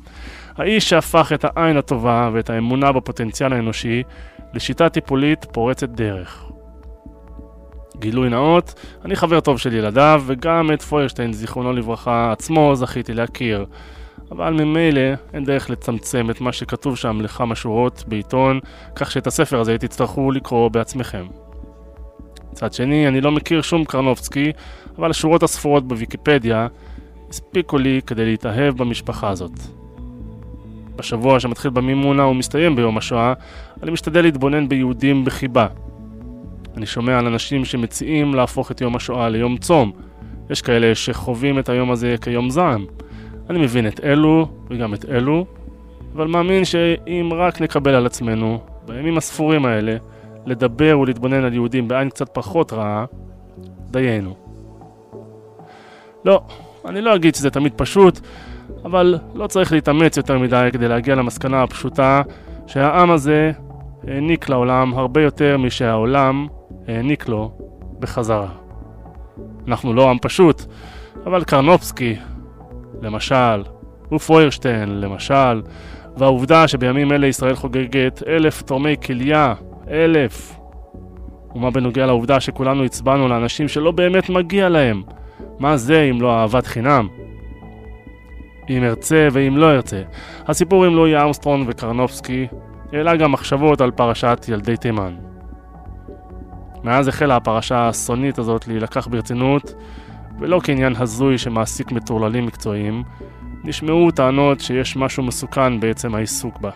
האיש 0.57 0.89
שהפך 0.89 1.33
את 1.35 1.45
העין 1.45 1.77
הטובה 1.77 2.31
ואת 2.33 2.51
האמונה 2.51 2.93
בפוטנציאל 2.93 3.53
האנושי 3.53 4.03
לשיטה 4.55 4.89
טיפולית 4.89 5.47
פורצת 5.53 5.89
דרך. 5.89 6.45
גילוי 7.99 8.29
נאות, 8.29 8.75
אני 9.05 9.17
חבר 9.17 9.41
טוב 9.41 9.59
של 9.59 9.73
ילדיו, 9.73 10.23
וגם 10.27 10.71
את 10.73 10.83
פוירשטיין, 10.83 11.33
זיכרונו 11.33 11.73
לברכה, 11.73 12.33
עצמו 12.33 12.77
זכיתי 12.77 13.15
להכיר. 13.15 13.67
אבל 14.31 14.53
ממילא 14.53 15.01
אין 15.35 15.45
דרך 15.45 15.71
לצמצם 15.71 16.31
את 16.31 16.41
מה 16.41 16.53
שכתוב 16.53 16.97
שם 16.97 17.21
לכמה 17.21 17.55
שורות 17.55 18.05
בעיתון, 18.09 18.61
כך 18.95 19.11
שאת 19.11 19.27
הספר 19.27 19.61
הזה 19.61 19.79
תצטרכו 19.79 20.31
לקרוא 20.31 20.69
בעצמכם. 20.69 21.27
מצד 22.55 22.73
שני, 22.73 23.09
אני 23.09 23.21
לא 23.21 23.33
מכיר 23.33 23.63
שום 23.63 23.85
קרנובסקי, 23.85 24.53
אבל 24.99 25.11
השורות 25.11 25.43
הספורות 25.43 25.89
בוויקיפדיה 25.89 26.67
הספיקו 27.31 27.79
לי 27.79 28.01
כדי 28.07 28.25
להתאהב 28.25 28.77
במשפחה 28.77 29.29
הזאת. 29.29 29.53
בשבוע 30.97 31.41
שמתחיל 31.41 31.71
במימונה 31.71 32.27
ומסתיים 32.27 32.77
ביום 32.77 32.99
השואה, 32.99 33.33
אני 33.83 33.91
משתדל 33.91 34.23
להתבונן 34.23 34.69
ביהודים 34.69 35.25
בחיבה. 35.25 35.67
אני 36.77 36.87
שומע 36.87 37.19
על 37.19 37.27
אנשים 37.27 37.65
שמציעים 37.65 38.35
להפוך 38.35 38.71
את 38.71 38.81
יום 38.81 38.97
השואה 38.97 39.29
ליום 39.29 39.57
צום. 39.57 39.93
יש 40.51 40.63
כאלה 40.63 40.95
שחווים 40.95 41.59
את 41.59 41.69
היום 41.69 41.91
הזה 41.91 42.15
כיום 42.21 42.51
זעם. 42.51 42.87
אני 43.51 43.59
מבין 43.59 43.87
את 43.87 44.01
אלו 44.05 44.49
וגם 44.71 44.95
את 44.95 45.05
אלו, 45.09 45.47
אבל 46.15 46.27
מאמין 46.27 46.65
שאם 46.65 47.31
רק 47.33 47.61
נקבל 47.61 47.95
על 47.95 48.07
עצמנו, 48.07 48.61
בימים 48.87 49.19
הספורים 49.19 49.67
האלה, 49.67 49.97
לדבר 50.47 50.99
ולהתבונן 50.99 51.45
על 51.45 51.53
יהודים 51.53 51.89
בעין 51.89 52.11
קצת 52.11 52.29
פחות 52.33 52.73
רעה, 52.73 53.05
דיינו. 53.91 54.35
לא, 56.25 56.43
אני 56.85 57.01
לא 57.01 57.15
אגיד 57.15 57.35
שזה 57.35 57.51
תמיד 57.51 57.73
פשוט, 57.77 58.21
אבל 58.85 59.19
לא 59.35 59.47
צריך 59.47 59.73
להתאמץ 59.73 60.17
יותר 60.17 60.39
מדי 60.39 60.69
כדי 60.73 60.89
להגיע 60.89 61.15
למסקנה 61.15 61.63
הפשוטה 61.63 62.23
שהעם 62.67 63.11
הזה 63.11 63.53
העניק 64.09 64.49
לעולם 64.49 64.95
הרבה 64.95 65.23
יותר 65.23 65.59
משהעולם 65.59 66.47
העניק 66.89 67.29
לו 67.29 67.53
בחזרה. 67.99 68.49
אנחנו 69.69 69.95
לא 69.95 70.11
עם 70.11 70.19
פשוט, 70.19 70.63
אבל 71.27 71.45
קרנופסקי, 71.45 72.17
למשל, 73.03 73.63
ופוירשטיין, 74.13 75.01
למשל, 75.01 75.63
והעובדה 76.17 76.69
שבימים 76.69 77.13
אלה 77.13 77.27
ישראל 77.27 77.55
חוגגת 77.55 78.23
אלף 78.29 78.63
תורמי 78.63 78.97
כליה, 79.07 79.55
אלף. 79.91 80.59
ומה 81.55 81.71
בנוגע 81.71 82.07
לעובדה 82.07 82.41
שכולנו 82.41 82.85
הצבענו 82.85 83.29
לאנשים 83.29 83.69
שלא 83.69 83.91
באמת 83.91 84.31
מגיע 84.31 84.69
להם? 84.69 85.03
מה 85.59 85.77
זה 85.77 86.03
אם 86.11 86.21
לא 86.21 86.35
אהבת 86.35 86.67
חינם? 86.67 87.09
אם 88.71 88.85
ארצה 88.85 89.29
ואם 89.33 89.57
לא 89.57 89.71
ארצה. 89.71 90.03
הסיפור 90.47 90.85
עם 90.85 90.95
לואי 90.95 91.17
ארמסטרון 91.17 91.65
וקרנופסקי 91.67 92.47
העלה 92.93 93.17
גם 93.17 93.33
מחשבות 93.33 93.81
על 93.81 93.91
פרשת 93.91 94.45
ילדי 94.49 94.77
תימן. 94.77 95.15
מאז 96.85 97.09
החלה 97.09 97.37
הפרשה 97.37 97.77
האסונית 97.77 98.39
הזאת 98.39 98.69
להילקח 98.69 99.07
ברצינות, 99.07 99.75
ולא 100.41 100.61
כעניין 100.65 100.93
הזוי 100.97 101.39
שמעסיק 101.39 101.93
מטורללים 101.93 102.47
מקצועיים, 102.47 103.03
נשמעו 103.65 104.11
טענות 104.11 104.61
שיש 104.61 104.97
משהו 104.97 105.23
מסוכן 105.23 105.81
בעצם 105.81 106.15
העיסוק 106.15 106.59
בה. 106.59 106.71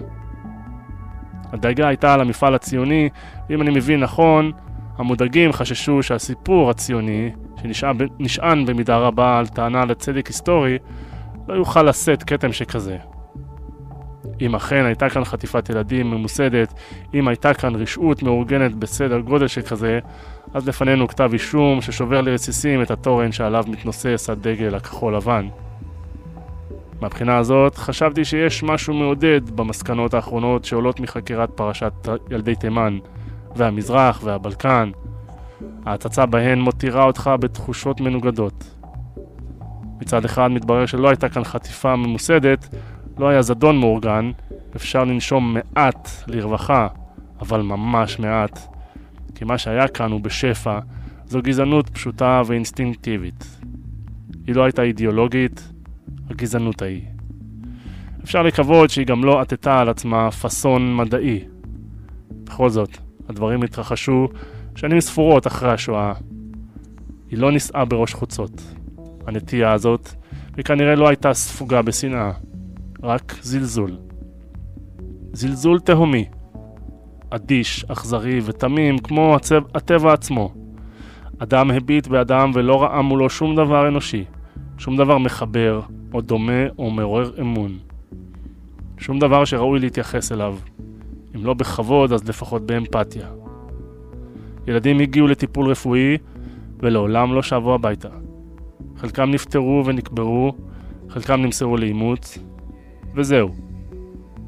הדאגה 1.52 1.88
הייתה 1.88 2.14
על 2.14 2.20
המפעל 2.20 2.54
הציוני, 2.54 3.08
ואם 3.50 3.62
אני 3.62 3.70
מבין 3.70 4.00
נכון, 4.00 4.52
המודאגים 4.98 5.52
חששו 5.52 6.02
שהסיפור 6.02 6.70
הציוני, 6.70 7.30
שנשען 7.62 8.66
במידה 8.66 8.96
רבה 8.96 9.38
על 9.38 9.46
טענה 9.46 9.84
לצדק 9.84 10.26
היסטורי, 10.26 10.78
לא 11.48 11.54
יוכל 11.54 11.82
לשאת 11.82 12.22
כתם 12.22 12.52
שכזה. 12.52 12.96
אם 14.40 14.54
אכן 14.54 14.84
הייתה 14.84 15.08
כאן 15.08 15.24
חטיפת 15.24 15.70
ילדים 15.70 16.10
ממוסדת, 16.10 16.74
אם 17.14 17.28
הייתה 17.28 17.54
כאן 17.54 17.74
רשעות 17.74 18.22
מאורגנת 18.22 18.74
בסדר 18.74 19.20
גודל 19.20 19.46
שכזה, 19.46 19.98
אז 20.54 20.68
לפנינו 20.68 21.08
כתב 21.08 21.30
אישום 21.32 21.80
ששובר 21.80 22.20
לרסיסים 22.20 22.82
את 22.82 22.90
התורן 22.90 23.32
שעליו 23.32 23.64
מתנוסס 23.68 24.30
הדגל 24.30 24.74
הכחול 24.74 25.16
לבן. 25.16 25.48
מהבחינה 27.00 27.36
הזאת, 27.36 27.76
חשבתי 27.76 28.24
שיש 28.24 28.62
משהו 28.62 28.94
מעודד 28.94 29.50
במסקנות 29.50 30.14
האחרונות 30.14 30.64
שעולות 30.64 31.00
מחקירת 31.00 31.50
פרשת 31.50 31.92
ילדי 32.30 32.54
תימן, 32.54 32.98
והמזרח 33.56 34.20
והבלקן. 34.24 34.90
ההצצה 35.86 36.26
בהן 36.26 36.58
מותירה 36.58 37.04
אותך 37.04 37.30
בתחושות 37.40 38.00
מנוגדות. 38.00 38.74
מצד 40.00 40.24
אחד 40.24 40.48
מתברר 40.48 40.86
שלא 40.86 41.08
הייתה 41.08 41.28
כאן 41.28 41.44
חטיפה 41.44 41.96
ממוסדת, 41.96 42.68
לא 43.18 43.28
היה 43.28 43.42
זדון 43.42 43.78
מאורגן, 43.80 44.30
אפשר 44.76 45.04
לנשום 45.04 45.56
מעט 45.56 46.08
לרווחה, 46.26 46.88
אבל 47.40 47.62
ממש 47.62 48.18
מעט. 48.18 48.58
כי 49.34 49.44
מה 49.44 49.58
שהיה 49.58 49.88
כאן 49.88 50.12
הוא 50.12 50.20
בשפע, 50.20 50.78
זו 51.26 51.42
גזענות 51.42 51.88
פשוטה 51.88 52.42
ואינסטינקטיבית. 52.46 53.60
היא 54.46 54.54
לא 54.54 54.64
הייתה 54.64 54.82
אידיאולוגית, 54.82 55.72
הגזענות 56.30 56.82
ההיא. 56.82 57.02
אפשר 58.24 58.42
לקוות 58.42 58.90
שהיא 58.90 59.06
גם 59.06 59.24
לא 59.24 59.40
עטתה 59.40 59.80
על 59.80 59.88
עצמה 59.88 60.30
פאסון 60.30 60.96
מדעי. 60.96 61.44
בכל 62.44 62.70
זאת, 62.70 62.98
הדברים 63.28 63.62
התרחשו 63.62 64.28
שנים 64.76 65.00
ספורות 65.00 65.46
אחרי 65.46 65.72
השואה. 65.72 66.12
היא 67.30 67.38
לא 67.38 67.52
נישאה 67.52 67.84
בראש 67.84 68.14
חוצות. 68.14 68.74
הנטייה 69.26 69.72
הזאת, 69.72 70.08
וכנראה 70.56 70.94
לא 70.94 71.08
הייתה 71.08 71.34
ספוגה 71.34 71.82
בשנאה, 71.82 72.32
רק 73.02 73.34
זלזול. 73.42 73.96
זלזול 75.32 75.80
תהומי. 75.80 76.24
אדיש, 77.30 77.84
אכזרי 77.84 78.40
ותמים 78.44 78.98
כמו 78.98 79.36
הצב, 79.36 79.62
הטבע 79.74 80.12
עצמו. 80.12 80.54
אדם 81.38 81.70
הביט 81.70 82.06
באדם 82.06 82.50
ולא 82.54 82.82
ראה 82.82 83.02
מולו 83.02 83.30
שום 83.30 83.56
דבר 83.56 83.88
אנושי, 83.88 84.24
שום 84.78 84.96
דבר 84.96 85.18
מחבר, 85.18 85.80
או 86.14 86.20
דומה, 86.20 86.68
או 86.78 86.90
מעורר 86.90 87.30
אמון. 87.40 87.78
שום 88.98 89.18
דבר 89.18 89.44
שראוי 89.44 89.80
להתייחס 89.80 90.32
אליו. 90.32 90.56
אם 91.36 91.44
לא 91.44 91.54
בכבוד, 91.54 92.12
אז 92.12 92.28
לפחות 92.28 92.66
באמפתיה. 92.66 93.28
ילדים 94.66 95.00
הגיעו 95.00 95.26
לטיפול 95.26 95.70
רפואי 95.70 96.18
ולעולם 96.78 97.34
לא 97.34 97.42
שבו 97.42 97.74
הביתה. 97.74 98.08
חלקם 98.96 99.30
נפטרו 99.30 99.82
ונקברו, 99.86 100.52
חלקם 101.08 101.42
נמסרו 101.42 101.76
לאימוץ, 101.76 102.38
וזהו. 103.14 103.48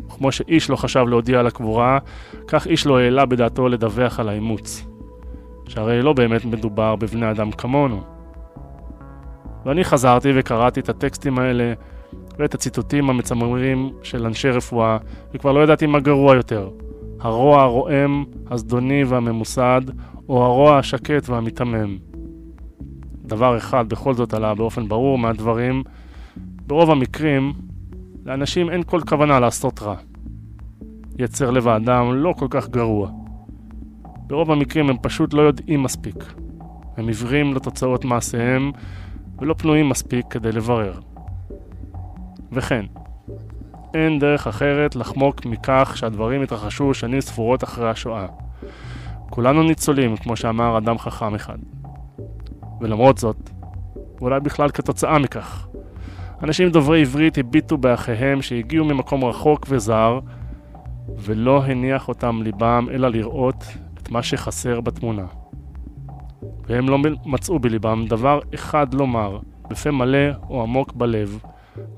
כמו 0.08 0.32
שאיש 0.32 0.70
לא 0.70 0.76
חשב 0.76 1.04
להודיע 1.08 1.40
על 1.40 1.46
הקבורה, 1.46 1.98
כך 2.46 2.66
איש 2.66 2.86
לא 2.86 2.98
העלה 2.98 3.26
בדעתו 3.26 3.68
לדווח 3.68 4.20
על 4.20 4.28
האימוץ. 4.28 4.86
שהרי 5.68 6.02
לא 6.02 6.12
באמת 6.12 6.44
מדובר 6.44 6.96
בבני 6.96 7.30
אדם 7.30 7.50
כמונו. 7.50 8.19
ואני 9.66 9.84
חזרתי 9.84 10.28
וקראתי 10.34 10.80
את 10.80 10.88
הטקסטים 10.88 11.38
האלה 11.38 11.72
ואת 12.38 12.54
הציטוטים 12.54 13.10
המצמררים 13.10 13.90
של 14.02 14.26
אנשי 14.26 14.50
רפואה, 14.50 14.98
וכבר 15.34 15.52
לא 15.52 15.60
ידעתי 15.60 15.86
מה 15.86 16.00
גרוע 16.00 16.36
יותר, 16.36 16.70
הרוע 17.20 17.62
הרועם, 17.62 18.24
הזדוני 18.50 19.04
והממוסד, 19.04 19.82
או 20.28 20.44
הרוע 20.44 20.78
השקט 20.78 21.28
והמיתמם. 21.28 21.96
דבר 23.24 23.56
אחד 23.56 23.88
בכל 23.88 24.14
זאת 24.14 24.34
עלה 24.34 24.54
באופן 24.54 24.88
ברור 24.88 25.18
מהדברים, 25.18 25.82
ברוב 26.66 26.90
המקרים, 26.90 27.52
לאנשים 28.24 28.70
אין 28.70 28.82
כל 28.82 29.00
כוונה 29.08 29.40
לעשות 29.40 29.82
רע. 29.82 29.96
יצר 31.18 31.50
לב 31.50 31.68
האדם 31.68 32.14
לא 32.14 32.34
כל 32.38 32.46
כך 32.50 32.68
גרוע. 32.68 33.10
ברוב 34.26 34.50
המקרים 34.50 34.90
הם 34.90 34.96
פשוט 35.02 35.34
לא 35.34 35.42
יודעים 35.42 35.82
מספיק. 35.82 36.24
הם 36.96 37.06
עיוורים 37.08 37.54
לתוצאות 37.54 38.04
מעשיהם 38.04 38.72
ולא 39.40 39.54
פנויים 39.54 39.88
מספיק 39.88 40.26
כדי 40.30 40.52
לברר. 40.52 40.92
וכן, 42.52 42.84
אין 43.94 44.18
דרך 44.18 44.46
אחרת 44.46 44.96
לחמוק 44.96 45.46
מכך 45.46 45.92
שהדברים 45.96 46.42
התרחשו 46.42 46.94
שנים 46.94 47.20
ספורות 47.20 47.64
אחרי 47.64 47.90
השואה. 47.90 48.26
כולנו 49.30 49.62
ניצולים, 49.62 50.16
כמו 50.16 50.36
שאמר 50.36 50.78
אדם 50.78 50.98
חכם 50.98 51.34
אחד. 51.34 51.58
ולמרות 52.80 53.18
זאת, 53.18 53.50
ואולי 54.18 54.40
בכלל 54.40 54.70
כתוצאה 54.70 55.18
מכך, 55.18 55.66
אנשים 56.42 56.70
דוברי 56.70 57.00
עברית 57.00 57.38
הביטו 57.38 57.78
באחיהם 57.78 58.42
שהגיעו 58.42 58.84
ממקום 58.84 59.24
רחוק 59.24 59.66
וזר, 59.68 60.18
ולא 61.18 61.64
הניח 61.64 62.08
אותם 62.08 62.42
ליבם 62.42 62.86
אלא 62.90 63.08
לראות 63.08 63.64
את 64.02 64.10
מה 64.10 64.22
שחסר 64.22 64.80
בתמונה. 64.80 65.26
והם 66.70 66.88
לא 66.88 66.98
מצאו 67.26 67.58
בליבם 67.58 68.04
דבר 68.08 68.40
אחד 68.54 68.94
לומר, 68.94 69.38
בפה 69.70 69.90
מלא 69.90 70.28
או 70.50 70.62
עמוק 70.62 70.92
בלב, 70.92 71.38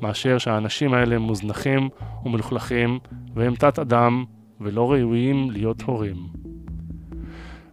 מאשר 0.00 0.38
שהאנשים 0.38 0.94
האלה 0.94 1.18
מוזנחים 1.18 1.88
ומלוכלכים, 2.24 2.98
והם 3.34 3.54
תת-אדם 3.54 4.24
ולא 4.60 4.92
ראויים 4.92 5.50
להיות 5.50 5.82
הורים. 5.82 6.16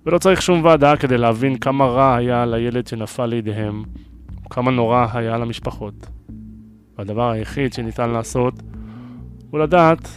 ולא 0.05 0.17
צריך 0.17 0.41
שום 0.41 0.63
ועדה 0.63 0.97
כדי 0.97 1.17
להבין 1.17 1.57
כמה 1.57 1.85
רע 1.85 2.15
היה 2.15 2.45
לילד 2.45 2.87
שנפל 2.87 3.25
לידיהם, 3.25 3.83
וכמה 4.45 4.71
נורא 4.71 5.07
היה 5.13 5.37
למשפחות. 5.37 6.07
והדבר 6.97 7.29
היחיד 7.29 7.73
שניתן 7.73 8.09
לעשות 8.09 8.53
הוא 9.49 9.59
לדעת 9.59 10.09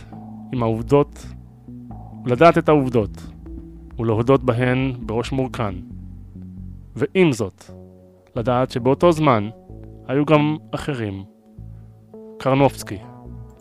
עם 0.53 0.63
העובדות, 0.63 1.27
לדעת 2.27 2.59
את 2.59 2.69
העובדות, 2.69 3.27
ולהודות 3.99 4.45
בהן 4.45 4.93
בראש 5.01 5.33
מורכן. 5.33 5.75
ועם 6.97 7.33
זאת, 7.33 7.65
לדעת 8.37 8.71
שבאותו 8.71 9.13
זמן 9.13 9.51
היו 10.09 10.25
גם 10.25 10.57
אחרים. 10.75 11.25
קרנובסקי, 12.39 12.99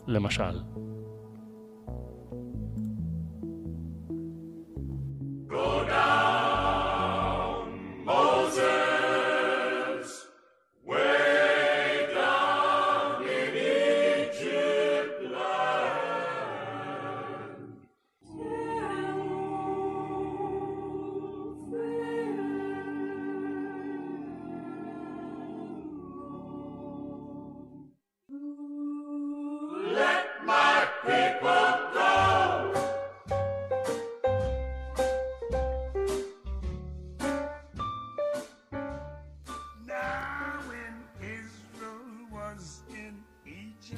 למשל. 0.06 0.58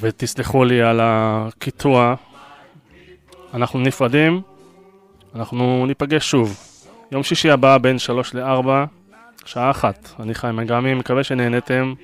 ותסלחו 0.05 0.65
לי 0.65 0.83
על 0.83 1.01
הקיטוע. 1.03 2.15
אנחנו 3.55 3.81
נפרדים, 3.81 4.41
אנחנו 5.35 5.87
ניפגש 5.87 6.31
שוב. 6.31 6.57
יום 7.13 7.23
שישי 7.23 7.51
הבא 7.51 7.79
בין 7.79 7.99
שלוש 7.99 8.35
לארבע, 8.35 8.85
שעה 9.45 9.71
אחת. 9.71 10.09
אני 10.21 10.35
חיים 10.35 10.61
אגמי, 10.61 10.95
מקווה 10.95 11.25
שנהנתם, 11.25 11.95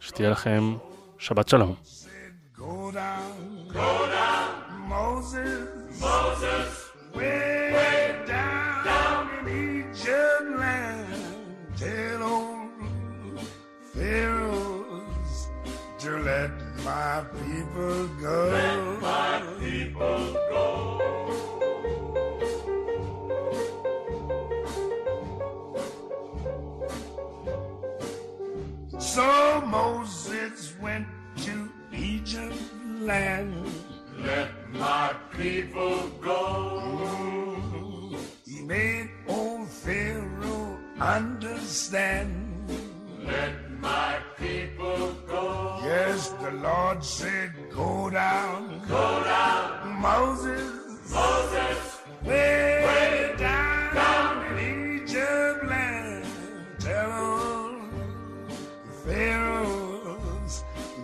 שתהיה 0.00 0.30
לכם 0.30 0.74
שבת 1.18 1.48
שלום. 1.48 1.74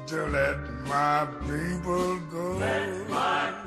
To 0.06 0.24
let 0.26 0.56
my 0.86 1.26
people 1.48 2.16
go. 2.30 2.56
Let 2.58 3.08
my 3.10 3.65